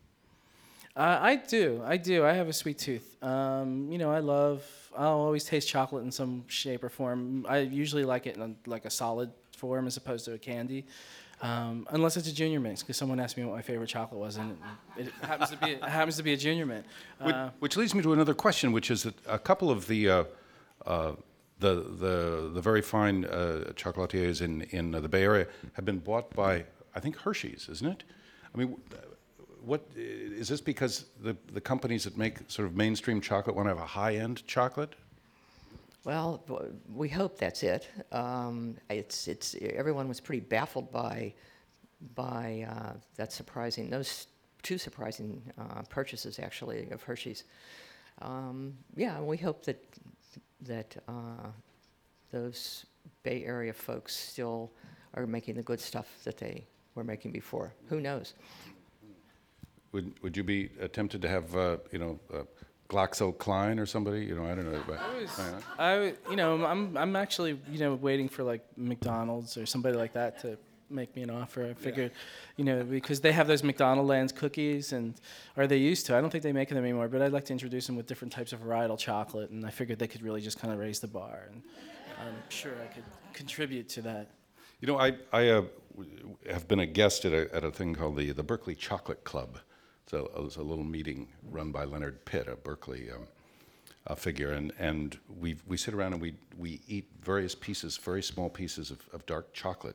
Uh, 0.97 1.19
I 1.21 1.37
do. 1.37 1.83
I 1.85 1.97
do. 1.97 2.25
I 2.25 2.33
have 2.33 2.49
a 2.49 2.53
sweet 2.53 2.79
tooth. 2.79 3.17
Um, 3.23 3.91
you 3.91 3.99
know, 3.99 4.11
I 4.11 4.19
love. 4.19 4.65
I'll 4.97 5.21
always 5.21 5.45
taste 5.45 5.69
chocolate 5.69 6.05
in 6.05 6.11
some 6.11 6.45
shape 6.49 6.83
or 6.83 6.89
form. 6.89 7.47
I 7.49 7.59
usually 7.59 8.05
like 8.05 8.27
it 8.27 8.37
in 8.37 8.43
a, 8.43 8.69
like 8.69 8.85
a 8.85 8.91
solid 8.91 9.31
form 9.57 9.87
as 9.87 9.97
opposed 9.97 10.25
to 10.25 10.33
a 10.33 10.39
candy, 10.39 10.87
um, 11.43 11.87
unless 11.91 12.17
it's 12.17 12.29
a 12.29 12.35
junior 12.35 12.59
mix. 12.59 12.83
Because 12.83 12.97
someone 12.97 13.21
asked 13.21 13.37
me 13.37 13.45
what 13.45 13.55
my 13.55 13.63
favorite 13.63 13.87
chocolate 13.89 14.21
was, 14.21 14.37
and 14.37 14.59
it, 14.97 15.07
it 15.07 15.13
happens 15.23 15.51
to 15.51 15.57
be 15.59 15.71
it 15.73 15.85
happens 15.85 16.17
to 16.17 16.25
be 16.25 16.33
a 16.33 16.37
junior 16.37 16.67
mint. 16.67 16.85
Which, 17.21 17.35
Uh, 17.35 17.51
which 17.61 17.77
leads 17.77 17.95
me 17.95 18.03
to 18.03 18.13
another 18.13 18.35
question, 18.35 18.73
which 18.73 18.91
is 18.91 19.05
that 19.05 19.15
a 19.29 19.39
couple 19.39 19.71
of 19.71 19.87
the 19.87 20.11
uh, 20.11 20.25
uh, 20.87 21.13
the, 21.61 21.75
the 21.77 22.51
the 22.53 22.61
very 22.61 22.83
fine 22.83 23.27
uh, 23.27 23.73
chocolatiers 23.77 24.43
in 24.43 24.63
in 24.71 24.91
the 24.91 25.09
Bay 25.09 25.23
Area 25.23 25.47
have 25.75 25.85
been 25.85 26.01
bought 26.01 26.35
by 26.35 26.65
I 26.97 27.01
think 27.01 27.17
Hershey's, 27.17 27.69
isn't 27.71 27.87
it? 27.87 28.03
I 28.53 28.59
mean, 28.59 28.77
what 29.65 29.87
is 29.97 30.49
this 30.49 30.61
because 30.61 31.07
the 31.23 31.37
the 31.53 31.61
companies 31.61 32.05
that 32.05 32.17
make 32.17 32.39
sort 32.49 32.67
of 32.67 32.77
mainstream 32.77 33.21
chocolate 33.21 33.57
want 33.57 33.67
to 33.67 33.75
have 33.75 33.83
a 33.83 33.87
high 33.87 34.17
end 34.17 34.47
chocolate? 34.47 34.95
Well, 36.05 36.43
we 36.95 37.09
hope 37.09 37.39
that's 37.39 37.63
it. 37.63 37.89
Um, 38.11 38.77
it's, 38.89 39.29
it's, 39.29 39.55
everyone 39.61 40.09
was 40.09 40.19
pretty 40.19 40.41
baffled 40.41 40.91
by, 40.91 41.35
by 42.15 42.67
uh, 42.71 42.93
that 43.17 43.33
surprising, 43.33 43.91
those 43.91 44.27
two 44.63 44.79
surprising 44.79 45.43
uh, 45.59 45.83
purchases, 45.91 46.39
actually, 46.39 46.89
of 46.91 47.03
Hershey's. 47.03 47.45
Um, 48.23 48.75
yeah, 48.97 49.21
we 49.21 49.37
hope 49.37 49.63
that, 49.67 49.85
that 50.63 50.97
uh, 51.07 51.49
those 52.33 52.87
Bay 53.23 53.45
Area 53.45 53.75
folks 53.75 54.17
still 54.17 54.71
are 55.15 55.27
making 55.27 55.57
the 55.57 55.63
good 55.63 55.81
stuff 55.81 56.09
that 56.25 56.39
they 56.39 56.65
were 56.95 57.05
making 57.05 57.31
before. 57.31 57.75
Who 57.91 58.01
knows? 58.01 58.33
Would 59.93 60.23
would 60.23 60.37
you 60.37 60.45
be 60.45 60.69
tempted 60.93 61.23
to 61.23 61.29
have 61.29 61.57
uh, 61.57 61.79
you 61.93 61.99
know 61.99 62.21
uh, 62.33 62.43
GlaxoKline 62.89 63.79
or 63.81 63.87
somebody? 63.87 64.25
You 64.25 64.37
know, 64.37 64.45
I 64.45 64.55
don't 64.55 64.71
know. 64.71 64.83
But, 64.87 64.99
I, 65.79 65.95
w- 65.95 66.17
you 66.31 66.37
know, 66.37 66.65
I'm 66.65 66.97
I'm 66.97 67.17
actually 67.17 67.59
you 67.71 67.79
know 67.79 67.95
waiting 67.95 68.29
for 68.29 68.43
like 68.43 68.63
McDonald's 68.77 69.57
or 69.57 69.67
somebody 69.67 69.97
like 69.97 70.13
that 70.13 70.41
to 70.43 70.59
make 70.91 71.15
me 71.15 71.23
an 71.23 71.31
offer. 71.31 71.67
I 71.67 71.75
figured, 71.75 72.11
you 72.57 72.65
know, 72.65 72.83
because 72.83 73.21
they 73.21 73.31
have 73.33 73.47
those 73.47 73.63
McDonald 73.63 74.07
Lands 74.09 74.33
cookies 74.33 74.93
and 74.93 75.15
or 75.57 75.67
they 75.67 75.77
used 75.77 76.07
to. 76.07 76.17
I 76.17 76.21
don't 76.21 76.31
think 76.31 76.43
they 76.43 76.53
make 76.53 76.69
them 76.69 76.79
anymore, 76.79 77.09
but 77.09 77.23
I'd 77.23 77.33
like 77.33 77.45
to 77.47 77.53
introduce 77.53 77.87
them 77.87 77.97
with 77.97 78.07
different 78.07 78.33
types 78.33 78.53
of 78.53 78.61
varietal 78.61 78.99
chocolate, 78.99 79.51
and 79.51 79.65
I 79.65 79.71
figured 79.71 79.99
they 79.99 80.09
could 80.09 80.23
really 80.23 80.41
just 80.41 80.59
kind 80.61 80.73
of 80.73 80.79
raise 80.81 81.01
the 81.01 81.09
bar, 81.09 81.49
and 81.51 81.63
I'm 82.21 82.35
sure 82.49 82.73
I 82.83 82.87
could 82.95 83.05
contribute 83.33 83.89
to 83.91 84.03
that. 84.03 84.31
You 84.81 84.89
know, 84.89 84.99
I, 84.99 85.13
I 85.33 85.49
uh, 85.49 85.65
w- 85.97 86.37
have 86.51 86.67
been 86.67 86.81
a 86.81 86.87
guest 86.87 87.25
at 87.25 87.33
a, 87.33 87.55
at 87.55 87.65
a 87.65 87.71
thing 87.71 87.95
called 87.95 88.17
the, 88.17 88.33
the 88.33 88.43
Berkeley 88.43 88.75
Chocolate 88.75 89.25
Club. 89.25 89.59
So 90.11 90.29
it 90.37 90.43
was 90.43 90.57
a 90.57 90.63
little 90.63 90.83
meeting 90.83 91.29
run 91.53 91.71
by 91.71 91.85
Leonard 91.85 92.25
Pitt, 92.25 92.49
a 92.49 92.57
Berkeley 92.57 93.13
um, 93.13 93.29
uh, 94.09 94.17
figure, 94.17 94.51
and, 94.51 94.73
and 94.77 95.17
we, 95.39 95.55
we 95.69 95.77
sit 95.77 95.95
around 95.95 96.15
and 96.15 96.21
we, 96.21 96.35
we 96.59 96.81
eat 96.89 97.07
various 97.23 97.55
pieces, 97.55 97.97
very 97.97 98.21
small 98.21 98.51
pieces 98.51 98.91
of, 98.91 98.99
of 99.13 99.25
dark 99.27 99.53
chocolate. 99.53 99.95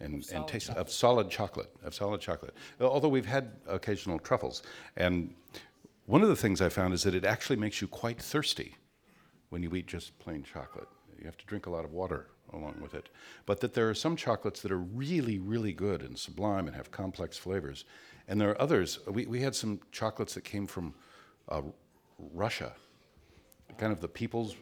And, 0.00 0.26
and 0.32 0.48
taste 0.48 0.70
of 0.70 0.90
solid 0.90 1.28
chocolate, 1.28 1.68
of 1.84 1.94
solid 1.94 2.22
chocolate. 2.22 2.54
Although 2.80 3.10
we've 3.10 3.26
had 3.26 3.50
occasional 3.68 4.18
truffles, 4.18 4.62
and 4.96 5.34
one 6.06 6.22
of 6.22 6.30
the 6.30 6.36
things 6.36 6.62
I 6.62 6.70
found 6.70 6.94
is 6.94 7.02
that 7.02 7.14
it 7.14 7.26
actually 7.26 7.56
makes 7.56 7.82
you 7.82 7.86
quite 7.86 8.18
thirsty 8.18 8.76
when 9.50 9.62
you 9.62 9.74
eat 9.74 9.86
just 9.86 10.18
plain 10.18 10.42
chocolate. 10.42 10.88
You 11.18 11.26
have 11.26 11.36
to 11.36 11.44
drink 11.44 11.66
a 11.66 11.70
lot 11.70 11.84
of 11.84 11.92
water 11.92 12.28
along 12.52 12.76
with 12.80 12.94
it. 12.94 13.08
But 13.46 13.60
that 13.60 13.74
there 13.74 13.88
are 13.88 13.94
some 13.94 14.16
chocolates 14.16 14.60
that 14.62 14.72
are 14.72 14.78
really, 14.78 15.38
really 15.38 15.72
good 15.72 16.02
and 16.02 16.18
sublime 16.18 16.66
and 16.66 16.76
have 16.76 16.90
complex 16.90 17.36
flavors. 17.38 17.84
And 18.28 18.40
there 18.40 18.50
are 18.50 18.60
others. 18.60 18.98
We, 19.06 19.26
we 19.26 19.40
had 19.40 19.54
some 19.54 19.80
chocolates 19.92 20.34
that 20.34 20.44
came 20.44 20.66
from 20.66 20.94
uh, 21.48 21.62
Russia, 22.34 22.72
kind 23.78 23.92
of 23.92 24.00
the 24.00 24.08
people's. 24.08 24.54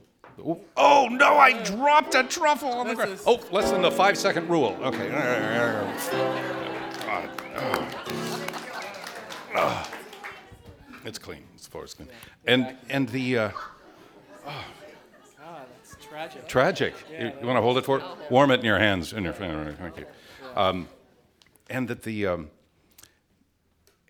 Oh, 0.45 0.61
oh, 0.76 1.09
no, 1.11 1.37
I 1.37 1.61
dropped 1.64 2.14
a 2.14 2.23
truffle 2.23 2.68
on 2.71 2.87
the 2.88 2.95
ground. 2.95 3.12
is- 3.12 3.25
Oh, 3.26 3.40
less 3.50 3.71
than 3.71 3.83
the 3.83 3.90
five 3.90 4.16
second 4.16 4.49
rule. 4.49 4.76
Okay. 4.83 5.09
God. 5.11 5.88
It's 11.04 11.18
clean. 11.18 11.42
As 11.57 11.66
far 11.66 11.85
as 11.85 11.95
clean. 11.95 12.09
And, 12.47 12.76
and 12.88 13.09
the. 13.09 13.38
Uh, 13.38 13.50
Ah, 14.47 14.64
that's 15.99 16.11
tragic. 16.11 16.49
Tragic. 16.49 16.95
you 17.11 17.47
want 17.47 17.57
to 17.57 17.62
hold 17.62 17.78
it 17.78 17.85
for? 17.85 18.02
Warm 18.31 18.50
it 18.50 18.61
in 18.61 18.67
your 18.67 18.78
hands. 18.78 19.12
In 19.12 19.25
your 19.25 19.33
thank 19.33 19.97
you. 19.97 20.07
Um, 20.55 20.88
and 21.71 21.88
that 21.88 22.02
the 22.02 22.26
um, 22.26 22.50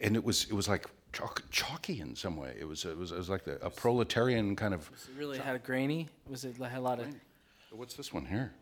and 0.01 0.17
it 0.17 0.25
was 0.25 0.45
it 0.45 0.53
was 0.53 0.69
like 0.69 0.87
chalk, 1.13 1.43
chalky 1.51 2.01
in 2.01 2.15
some 2.15 2.37
way. 2.37 2.55
It 2.59 2.67
was 2.67 2.85
it 2.85 2.97
was 2.97 3.13
it 3.13 3.19
was 3.19 3.29
like 3.29 3.45
the, 3.45 3.65
a 3.65 3.71
proletarian 3.71 4.55
kind 4.57 4.75
of. 4.75 4.91
It 4.93 5.19
really 5.19 5.39
had 5.39 5.57
a 5.57 5.59
grainy. 5.59 6.09
Was 6.29 6.45
it 6.45 6.57
had 6.57 6.79
a 6.79 6.81
lot 6.81 7.01
of? 7.01 7.07
What's 7.71 7.95
this 7.95 8.13
one 8.13 8.27
here? 8.27 8.53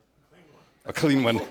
A 0.84 0.92
clean 0.92 1.24
one. 1.24 1.40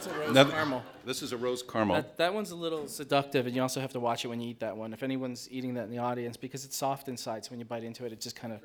It's 0.00 0.06
a 0.06 0.18
rose 0.18 0.34
Now 0.34 0.44
caramel. 0.44 0.82
This 1.04 1.20
is 1.22 1.32
a 1.32 1.36
rose 1.36 1.62
caramel. 1.62 1.96
That, 1.96 2.16
that 2.16 2.32
one's 2.32 2.52
a 2.52 2.56
little 2.56 2.88
seductive, 2.88 3.46
and 3.46 3.54
you 3.54 3.60
also 3.60 3.82
have 3.82 3.92
to 3.92 4.00
watch 4.00 4.24
it 4.24 4.28
when 4.28 4.40
you 4.40 4.48
eat 4.48 4.60
that 4.60 4.74
one. 4.74 4.94
If 4.94 5.02
anyone's 5.02 5.46
eating 5.50 5.74
that 5.74 5.84
in 5.84 5.90
the 5.90 5.98
audience, 5.98 6.38
because 6.38 6.64
it's 6.64 6.74
soft 6.74 7.08
inside, 7.08 7.44
so 7.44 7.50
when 7.50 7.58
you 7.58 7.66
bite 7.66 7.84
into 7.84 8.06
it, 8.06 8.12
it 8.12 8.18
just 8.18 8.34
kind 8.34 8.54
of 8.54 8.60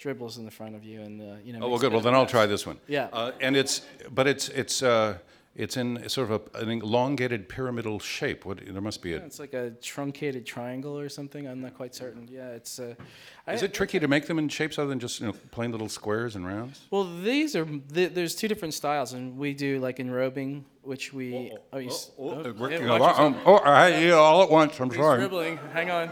dribbles 0.00 0.38
in 0.38 0.44
the 0.44 0.50
front 0.50 0.74
of 0.74 0.82
you, 0.82 1.00
and 1.00 1.20
uh, 1.20 1.36
you 1.44 1.52
know. 1.52 1.58
Oh 1.58 1.62
well, 1.62 1.70
makes 1.70 1.80
good. 1.82 1.86
it 1.86 1.90
Well, 1.92 2.00
a 2.00 2.02
then 2.02 2.14
I'll 2.14 2.22
mess. 2.22 2.30
try 2.32 2.46
this 2.46 2.66
one. 2.66 2.80
Yeah. 2.88 3.08
Uh, 3.12 3.30
and 3.40 3.56
it's 3.56 3.82
but 4.10 4.26
it's 4.26 4.48
it's 4.48 4.82
uh, 4.82 5.18
it's 5.56 5.76
in 5.76 6.08
sort 6.08 6.30
of 6.30 6.42
a, 6.54 6.58
an 6.60 6.70
elongated 6.70 7.48
pyramidal 7.48 7.98
shape. 7.98 8.44
What 8.44 8.60
there 8.64 8.80
must 8.80 9.02
be 9.02 9.14
a. 9.14 9.18
Yeah, 9.18 9.24
it's 9.24 9.40
like 9.40 9.52
a 9.52 9.70
truncated 9.82 10.46
triangle 10.46 10.96
or 10.98 11.08
something. 11.08 11.46
I'm 11.48 11.60
not 11.60 11.74
quite 11.74 11.94
certain. 11.94 12.28
Yeah, 12.30 12.50
it's. 12.50 12.78
Uh, 12.78 12.94
I- 13.46 13.54
Is 13.54 13.62
it 13.64 13.74
tricky 13.74 13.98
to 13.98 14.06
make 14.08 14.26
them 14.26 14.38
in 14.38 14.48
shapes 14.48 14.78
other 14.78 14.88
than 14.88 15.00
just 15.00 15.20
you 15.20 15.26
know 15.26 15.32
plain 15.50 15.72
little 15.72 15.88
squares 15.88 16.36
and 16.36 16.46
rounds? 16.46 16.80
Well, 16.90 17.04
these 17.22 17.56
are 17.56 17.64
th- 17.64 18.12
there's 18.14 18.34
two 18.36 18.46
different 18.48 18.74
styles, 18.74 19.12
and 19.12 19.36
we 19.36 19.52
do 19.52 19.80
like 19.80 19.96
enrobing, 19.98 20.62
which 20.82 21.12
we. 21.12 21.52
Oh, 21.72 21.78
you 21.78 21.88
s- 21.90 22.10
oh, 22.18 22.42
yeah, 22.44 22.50
working 22.52 22.86
watch 22.86 23.00
a 23.00 23.02
lot- 23.02 23.08
yourself. 23.10 23.18
um, 23.20 23.36
oh, 23.44 23.56
I 23.56 24.02
eat 24.04 24.12
all 24.12 24.42
at 24.44 24.50
once. 24.50 24.78
I'm 24.78 24.88
He's 24.88 24.98
sorry. 24.98 25.18
dribbling. 25.18 25.56
Hang 25.72 25.90
on. 25.90 26.10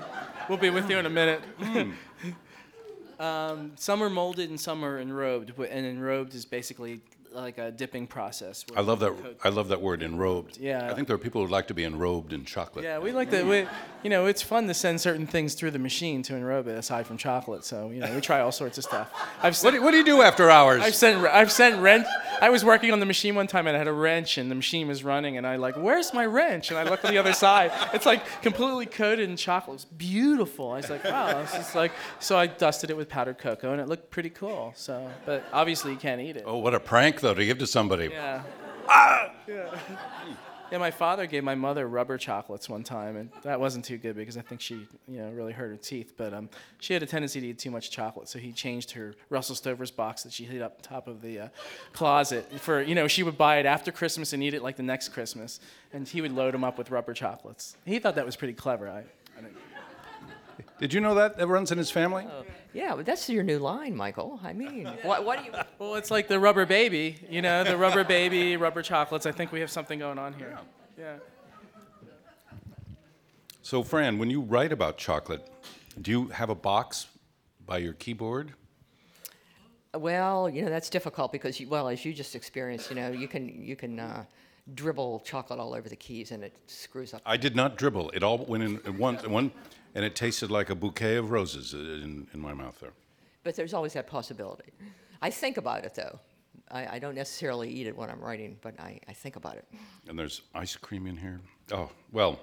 We'll 0.48 0.58
be 0.58 0.70
with 0.70 0.90
you 0.90 0.98
in 0.98 1.06
a 1.06 1.10
minute. 1.10 1.42
Hmm. 1.62 1.90
um, 3.22 3.72
some 3.76 4.02
are 4.02 4.10
molded 4.10 4.50
and 4.50 4.60
some 4.60 4.84
are 4.84 5.02
enrobed, 5.02 5.52
but- 5.56 5.70
and 5.70 5.86
enrobed 5.86 6.34
is 6.34 6.44
basically 6.44 7.00
like 7.32 7.58
a 7.58 7.70
dipping 7.70 8.06
process. 8.06 8.64
I 8.76 8.80
love 8.80 9.00
that. 9.00 9.10
coat- 9.22 9.38
I 9.44 9.48
love 9.50 9.68
that 9.68 9.80
word, 9.80 10.00
enrobed. 10.00 10.58
Yeah. 10.60 10.88
I 10.90 10.94
think 10.94 11.06
there 11.08 11.14
are 11.14 11.18
people 11.18 11.40
who'd 11.42 11.50
like 11.50 11.68
to 11.68 11.74
be 11.74 11.82
enrobed 11.82 12.32
in 12.32 12.44
chocolate. 12.44 12.84
Yeah, 12.84 12.98
we 12.98 13.12
like 13.12 13.30
to. 13.30 13.42
We, 13.44 13.66
you 14.02 14.10
know, 14.10 14.26
it's 14.26 14.42
fun 14.42 14.66
to 14.68 14.74
send 14.74 15.00
certain 15.00 15.26
things 15.26 15.54
through 15.54 15.72
the 15.72 15.78
machine 15.78 16.22
to 16.24 16.34
enrobe 16.36 16.68
it, 16.68 16.78
aside 16.78 17.06
from 17.06 17.16
chocolate. 17.16 17.64
So 17.64 17.90
you 17.90 18.00
know, 18.00 18.14
we 18.14 18.20
try 18.20 18.40
all 18.40 18.52
sorts 18.52 18.78
of 18.78 18.84
stuff. 18.84 19.10
I've 19.38 19.44
What 19.52 19.56
sent, 19.56 19.74
do, 19.76 19.82
what 19.82 19.90
do 19.92 19.98
you 19.98 20.04
do 20.04 20.22
after 20.22 20.50
hours? 20.50 20.82
I've 20.82 20.94
sent 20.94 21.24
I've 21.26 21.52
sent 21.52 21.80
wrench. 21.82 22.06
I 22.42 22.50
was 22.50 22.64
working 22.64 22.92
on 22.92 23.00
the 23.00 23.06
machine 23.06 23.34
one 23.34 23.46
time 23.46 23.66
and 23.66 23.76
I 23.76 23.78
had 23.78 23.88
a 23.88 23.92
wrench 23.92 24.38
and 24.38 24.50
the 24.50 24.54
machine 24.54 24.88
was 24.88 25.04
running 25.04 25.36
and 25.36 25.46
I 25.46 25.56
like, 25.56 25.76
where's 25.76 26.12
my 26.14 26.26
wrench? 26.26 26.70
And 26.70 26.78
I 26.78 26.84
looked 26.84 27.04
on 27.04 27.10
the 27.10 27.18
other 27.18 27.32
side. 27.32 27.72
It's 27.92 28.06
like 28.06 28.22
completely 28.42 28.86
coated 28.86 29.28
in 29.28 29.36
chocolate. 29.36 29.76
It's 29.76 29.84
beautiful. 29.84 30.72
I 30.72 30.76
was 30.76 30.90
like, 30.90 31.04
wow, 31.04 31.40
this 31.42 31.54
is 31.54 31.74
like. 31.74 31.92
So 32.20 32.38
I 32.38 32.46
dusted 32.46 32.90
it 32.90 32.96
with 32.96 33.08
powdered 33.08 33.38
cocoa 33.38 33.72
and 33.72 33.80
it 33.80 33.88
looked 33.88 34.10
pretty 34.10 34.30
cool. 34.30 34.72
So, 34.76 35.10
but 35.26 35.44
obviously 35.52 35.92
you 35.92 35.98
can't 35.98 36.20
eat 36.20 36.36
it. 36.36 36.44
oh, 36.46 36.58
what 36.58 36.74
a 36.74 36.80
prank 36.80 37.20
though 37.20 37.34
to 37.34 37.44
give 37.44 37.58
to 37.58 37.66
somebody. 37.66 38.08
Yeah. 38.12 38.42
Ah! 38.88 39.32
Yeah, 39.46 39.66
hmm. 39.68 40.32
My 40.72 40.90
father 40.90 41.26
gave 41.26 41.44
my 41.44 41.54
mother 41.54 41.88
rubber 41.88 42.18
chocolates 42.18 42.68
one 42.68 42.82
time, 42.82 43.16
and 43.16 43.30
that 43.42 43.58
wasn't 43.58 43.84
too 43.84 43.96
good 43.96 44.16
because 44.16 44.36
I 44.36 44.42
think 44.42 44.60
she, 44.60 44.86
you 45.06 45.18
know, 45.18 45.30
really 45.30 45.52
hurt 45.52 45.68
her 45.68 45.76
teeth. 45.76 46.14
But 46.16 46.34
um, 46.34 46.50
she 46.78 46.92
had 46.92 47.02
a 47.02 47.06
tendency 47.06 47.40
to 47.40 47.46
eat 47.46 47.58
too 47.58 47.70
much 47.70 47.90
chocolate, 47.90 48.28
so 48.28 48.38
he 48.38 48.52
changed 48.52 48.90
her 48.92 49.14
Russell 49.30 49.54
Stover's 49.54 49.90
box 49.90 50.24
that 50.24 50.32
she 50.32 50.44
hid 50.44 50.60
up 50.60 50.82
top 50.82 51.08
of 51.08 51.22
the 51.22 51.40
uh, 51.40 51.48
closet 51.92 52.50
for, 52.60 52.82
you 52.82 52.94
know, 52.94 53.08
she 53.08 53.22
would 53.22 53.38
buy 53.38 53.58
it 53.58 53.66
after 53.66 53.90
Christmas 53.90 54.32
and 54.32 54.42
eat 54.42 54.54
it 54.54 54.62
like 54.62 54.76
the 54.76 54.82
next 54.82 55.08
Christmas, 55.08 55.60
and 55.92 56.06
he 56.06 56.20
would 56.20 56.32
load 56.32 56.52
them 56.52 56.64
up 56.64 56.76
with 56.76 56.90
rubber 56.90 57.14
chocolates. 57.14 57.76
He 57.86 57.98
thought 57.98 58.16
that 58.16 58.26
was 58.26 58.36
pretty 58.36 58.54
clever. 58.54 58.88
I, 58.88 58.98
I 58.98 59.42
Did 60.78 60.92
you 60.92 61.00
know 61.00 61.14
that? 61.14 61.36
That 61.38 61.46
runs 61.46 61.72
in 61.72 61.78
his 61.78 61.90
family? 61.90 62.26
Yeah, 62.72 62.94
but 62.94 63.06
that's 63.06 63.28
your 63.28 63.42
new 63.42 63.58
line, 63.58 63.96
Michael. 63.96 64.38
I 64.44 64.52
mean, 64.52 64.86
what, 65.02 65.24
what 65.24 65.38
do 65.38 65.44
you? 65.46 65.52
well, 65.78 65.94
it's 65.94 66.10
like 66.10 66.28
the 66.28 66.38
rubber 66.38 66.66
baby, 66.66 67.16
you 67.28 67.42
know, 67.42 67.64
the 67.64 67.76
rubber 67.76 68.04
baby, 68.04 68.56
rubber 68.56 68.82
chocolates. 68.82 69.26
I 69.26 69.32
think 69.32 69.52
we 69.52 69.60
have 69.60 69.70
something 69.70 69.98
going 69.98 70.18
on 70.18 70.34
here. 70.34 70.58
Yeah. 70.98 71.16
So, 73.62 73.82
Fran, 73.82 74.18
when 74.18 74.30
you 74.30 74.40
write 74.40 74.72
about 74.72 74.96
chocolate, 74.96 75.46
do 76.00 76.10
you 76.10 76.28
have 76.28 76.50
a 76.50 76.54
box 76.54 77.08
by 77.66 77.78
your 77.78 77.92
keyboard? 77.92 78.54
Well, 79.94 80.48
you 80.48 80.62
know 80.62 80.70
that's 80.70 80.90
difficult 80.90 81.32
because, 81.32 81.58
you, 81.60 81.68
well, 81.68 81.88
as 81.88 82.04
you 82.04 82.12
just 82.12 82.34
experienced, 82.34 82.90
you 82.90 82.96
know, 82.96 83.10
you 83.10 83.28
can 83.28 83.48
you 83.48 83.76
can 83.76 83.98
uh, 83.98 84.24
dribble 84.74 85.20
chocolate 85.20 85.58
all 85.58 85.74
over 85.74 85.88
the 85.88 85.96
keys 85.96 86.30
and 86.30 86.44
it 86.44 86.56
screws 86.66 87.14
up. 87.14 87.22
I 87.24 87.36
did 87.36 87.56
not 87.56 87.76
dribble. 87.76 88.10
It 88.10 88.22
all 88.22 88.38
went 88.38 88.62
in 88.62 88.76
at 88.76 88.94
one, 88.94 89.16
one 89.30 89.52
and 89.94 90.04
it 90.04 90.14
tasted 90.14 90.50
like 90.50 90.70
a 90.70 90.74
bouquet 90.74 91.16
of 91.16 91.30
roses 91.30 91.74
in, 91.74 92.26
in 92.32 92.40
my 92.40 92.54
mouth 92.54 92.78
there. 92.80 92.92
But 93.44 93.56
there's 93.56 93.74
always 93.74 93.94
that 93.94 94.06
possibility. 94.06 94.72
I 95.22 95.30
think 95.30 95.56
about 95.56 95.84
it 95.84 95.94
though. 95.94 96.20
I, 96.70 96.96
I 96.96 96.98
don't 96.98 97.14
necessarily 97.14 97.70
eat 97.70 97.86
it 97.86 97.96
when 97.96 98.10
I'm 98.10 98.20
writing, 98.20 98.58
but 98.60 98.78
I, 98.78 99.00
I 99.08 99.12
think 99.12 99.36
about 99.36 99.56
it. 99.56 99.64
And 100.06 100.18
there's 100.18 100.42
ice 100.54 100.76
cream 100.76 101.06
in 101.06 101.16
here. 101.16 101.40
Oh, 101.72 101.90
well, 102.12 102.38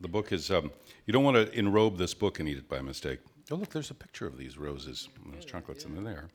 the 0.00 0.08
book 0.08 0.32
is, 0.32 0.50
um, 0.50 0.70
you 1.06 1.12
don't 1.12 1.24
want 1.24 1.36
to 1.36 1.56
enrobe 1.56 1.96
this 1.96 2.12
book 2.12 2.40
and 2.40 2.48
eat 2.48 2.58
it 2.58 2.68
by 2.68 2.80
mistake. 2.80 3.20
Oh, 3.50 3.54
look, 3.54 3.70
there's 3.70 3.90
a 3.90 3.94
picture 3.94 4.26
of 4.26 4.36
these 4.36 4.58
roses 4.58 5.08
and 5.24 5.32
those 5.32 5.44
chocolates 5.44 5.84
in 5.84 6.02
there. 6.02 6.28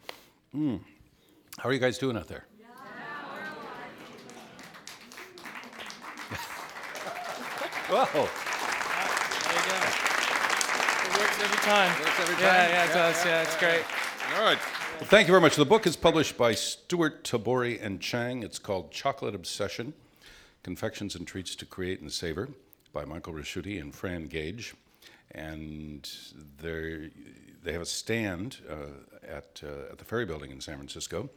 Mm. 0.55 0.79
How 1.57 1.67
are 1.67 1.73
you 1.73 1.79
guys 1.79 1.97
doing 1.97 2.15
out 2.15 2.27
there? 2.27 2.45
Whoa. 7.91 8.05
There 8.05 8.23
you 8.23 9.65
go. 9.67 9.75
It 11.03 11.19
works 11.19 11.43
every 11.43 11.57
time. 11.57 11.91
Works 11.99 12.19
every 12.21 12.35
Yeah, 12.41 12.49
time? 12.49 12.69
yeah, 12.69 12.83
it 12.85 12.87
Yeah, 12.87 12.93
does. 12.93 13.25
Yeah, 13.25 13.41
it's 13.41 13.57
great. 13.57 13.83
All 14.37 14.45
right. 14.45 14.57
Well, 15.01 15.09
thank 15.09 15.27
you 15.27 15.33
very 15.33 15.41
much. 15.41 15.57
The 15.57 15.65
book 15.65 15.85
is 15.85 15.97
published 15.97 16.37
by 16.37 16.53
Stewart 16.53 17.25
Tabori 17.25 17.83
and 17.83 17.99
Chang. 17.99 18.43
It's 18.43 18.59
called 18.59 18.91
Chocolate 18.91 19.35
Obsession 19.35 19.93
Confections 20.63 21.15
and 21.15 21.27
Treats 21.27 21.53
to 21.57 21.65
Create 21.65 21.99
and 21.99 22.09
Savor 22.13 22.51
by 22.93 23.03
Michael 23.03 23.33
Recchiuti 23.33 23.81
and 23.81 23.93
Fran 23.93 24.27
Gage. 24.27 24.73
And 25.31 26.09
they 26.57 27.73
have 27.73 27.81
a 27.81 27.85
stand 27.85 28.59
uh, 28.69 28.75
at, 29.27 29.61
uh, 29.65 29.91
at 29.91 29.97
the 29.97 30.05
Ferry 30.05 30.25
Building 30.25 30.51
in 30.51 30.61
San 30.61 30.77
Francisco. 30.77 31.29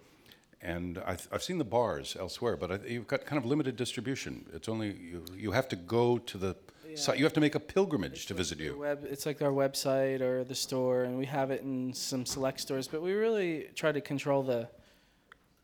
And 0.65 1.01
I've, 1.07 1.29
I've 1.31 1.43
seen 1.43 1.59
the 1.59 1.65
bars 1.65 2.17
elsewhere, 2.19 2.57
but 2.57 2.73
I, 2.73 2.79
you've 2.89 3.07
got 3.07 3.27
kind 3.27 3.39
of 3.39 3.45
limited 3.45 3.77
distribution. 3.77 4.47
It's 4.55 4.69
only, 4.69 4.97
you, 4.97 5.25
you 5.37 5.53
have 5.53 5.69
to 5.69 5.77
go 5.77 6.17
to 6.17 6.39
the 6.39 6.57
site, 6.95 7.19
you 7.19 7.25
have 7.25 7.35
to 7.35 7.41
make 7.41 7.55
a 7.55 7.61
pilgrimage 7.61 8.27
to 8.27 8.35
visit 8.35 8.59
you. 8.59 8.79
Web, 8.79 9.07
it's 9.09 9.27
like 9.27 9.43
our 9.43 9.51
website 9.51 10.23
or 10.23 10.43
the 10.43 10.55
store, 10.55 11.05
and 11.05 11.19
we 11.19 11.27
have 11.27 11.51
it 11.51 11.63
in 11.63 11.93
some 11.93 12.25
select 12.25 12.61
stores. 12.61 12.89
But 12.89 13.03
we 13.03 13.13
really 13.13 13.69
try 13.75 13.93
to 13.93 14.01
control 14.01 14.43
the 14.43 14.69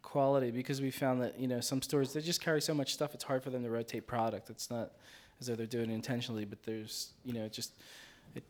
quality 0.03 0.51
because 0.51 0.81
we 0.81 0.91
found 0.91 1.23
that 1.23 1.39
you 1.39 1.47
know 1.47 1.61
some 1.61 1.81
stores 1.81 2.13
they 2.13 2.21
just 2.21 2.43
carry 2.43 2.61
so 2.61 2.75
much 2.75 2.93
stuff. 2.93 3.15
It's 3.15 3.25
hard 3.25 3.43
for 3.43 3.51
them 3.51 3.63
to 3.63 3.71
rotate 3.71 4.07
product. 4.07 4.51
It's 4.51 4.71
not 4.71 4.93
as 5.41 5.47
though 5.47 5.55
they're 5.55 5.67
doing 5.67 5.91
it 5.91 5.95
intentionally, 5.95 6.45
but 6.45 6.63
there's 6.63 7.13
you 7.25 7.33
know 7.33 7.49
just. 7.49 7.73
It, 8.35 8.45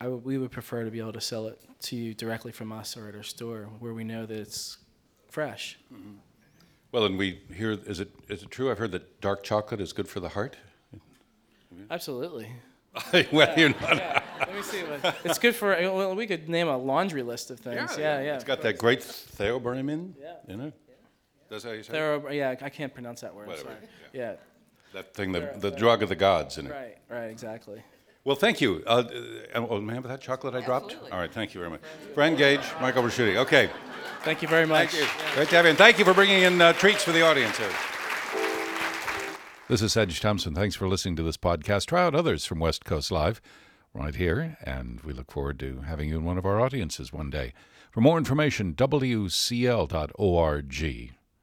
I 0.00 0.08
we 0.08 0.38
would 0.38 0.50
prefer 0.50 0.84
to 0.84 0.90
be 0.90 0.98
able 0.98 1.12
to 1.12 1.20
sell 1.20 1.46
it 1.46 1.60
to 1.82 1.96
you 1.96 2.14
directly 2.14 2.52
from 2.52 2.72
us 2.72 2.96
or 2.96 3.08
at 3.08 3.14
our 3.14 3.22
store 3.22 3.68
where 3.78 3.94
we 3.94 4.02
know 4.02 4.26
that 4.26 4.38
it's 4.38 4.78
fresh. 5.34 5.76
Well, 6.92 7.06
and 7.06 7.18
we 7.18 7.40
hear, 7.52 7.72
is 7.72 7.98
it, 7.98 8.12
is 8.28 8.44
it 8.44 8.50
true? 8.52 8.70
I've 8.70 8.78
heard 8.78 8.92
that 8.92 9.20
dark 9.20 9.42
chocolate 9.42 9.80
is 9.80 9.92
good 9.92 10.08
for 10.08 10.20
the 10.20 10.28
heart. 10.28 10.56
Absolutely. 11.90 12.48
well, 13.32 13.52
you're 13.58 13.70
not. 13.70 14.22
Let 14.38 14.54
me 14.54 14.62
see. 14.62 14.82
What, 14.82 15.16
it's 15.24 15.40
good 15.40 15.56
for. 15.56 15.70
Well, 15.70 16.14
we 16.14 16.28
could 16.28 16.48
name 16.48 16.68
a 16.68 16.78
laundry 16.78 17.24
list 17.24 17.50
of 17.50 17.58
things. 17.58 17.98
Yeah, 17.98 18.20
yeah. 18.20 18.36
It's 18.36 18.44
got 18.44 18.62
that 18.62 18.78
great 18.78 19.00
theobromine 19.00 20.12
Yeah. 20.20 20.36
in 20.46 20.60
it. 20.60 20.74
That's 21.48 21.64
how 21.64 21.72
you 21.72 21.82
say 21.82 21.88
it? 21.88 21.92
There, 21.92 22.32
yeah, 22.32 22.54
I 22.60 22.68
can't 22.68 22.94
pronounce 22.94 23.22
that 23.22 23.34
word. 23.34 23.48
Whatever, 23.48 23.70
Sorry. 23.70 23.76
Yeah. 24.12 24.34
That 24.92 25.12
thing, 25.14 25.32
the, 25.32 25.52
the 25.56 25.72
drug 25.72 26.04
of 26.04 26.08
the 26.08 26.14
gods 26.14 26.58
in 26.58 26.68
it. 26.68 26.70
Right. 26.70 26.96
Right. 27.10 27.30
Exactly. 27.30 27.82
Well, 28.24 28.36
thank 28.36 28.60
you. 28.60 28.82
Uh, 28.86 29.04
uh, 29.54 29.66
oh, 29.68 29.80
may 29.80 29.98
I 29.98 30.00
that 30.00 30.20
chocolate 30.20 30.54
I 30.54 30.62
dropped? 30.62 30.86
Absolutely. 30.92 31.10
All 31.12 31.18
right, 31.18 31.32
thank 31.32 31.52
you 31.52 31.60
very 31.60 31.70
much. 31.70 31.80
Fran 32.14 32.36
Gage, 32.36 32.62
Michael 32.80 33.02
Recchiuti. 33.02 33.36
Okay, 33.36 33.68
Thank 34.22 34.40
you 34.40 34.48
very 34.48 34.66
much. 34.66 34.92
thank 34.92 35.02
you. 35.04 35.10
Great 35.34 35.48
to 35.50 35.56
have 35.56 35.66
you. 35.66 35.68
And 35.70 35.76
thank 35.78 35.98
you 35.98 36.04
for 36.06 36.14
bringing 36.14 36.42
in 36.44 36.58
uh, 36.62 36.72
treats 36.72 37.04
for 37.04 37.12
the 37.12 37.20
audience 37.20 37.58
here. 37.58 37.70
This 39.68 39.82
is 39.82 39.92
Sedge 39.92 40.18
Thompson. 40.18 40.54
Thanks 40.54 40.74
for 40.74 40.88
listening 40.88 41.16
to 41.16 41.22
this 41.22 41.36
podcast. 41.36 41.84
Try 41.86 42.04
out 42.04 42.14
others 42.14 42.46
from 42.46 42.58
West 42.58 42.86
Coast 42.86 43.10
Live 43.10 43.42
right 43.92 44.14
here, 44.14 44.56
and 44.64 45.02
we 45.02 45.12
look 45.12 45.30
forward 45.30 45.58
to 45.58 45.82
having 45.82 46.08
you 46.08 46.16
in 46.16 46.24
one 46.24 46.38
of 46.38 46.46
our 46.46 46.58
audiences 46.58 47.12
one 47.12 47.28
day. 47.28 47.52
For 47.90 48.00
more 48.00 48.16
information, 48.16 48.72
WCL.org. 48.72 50.70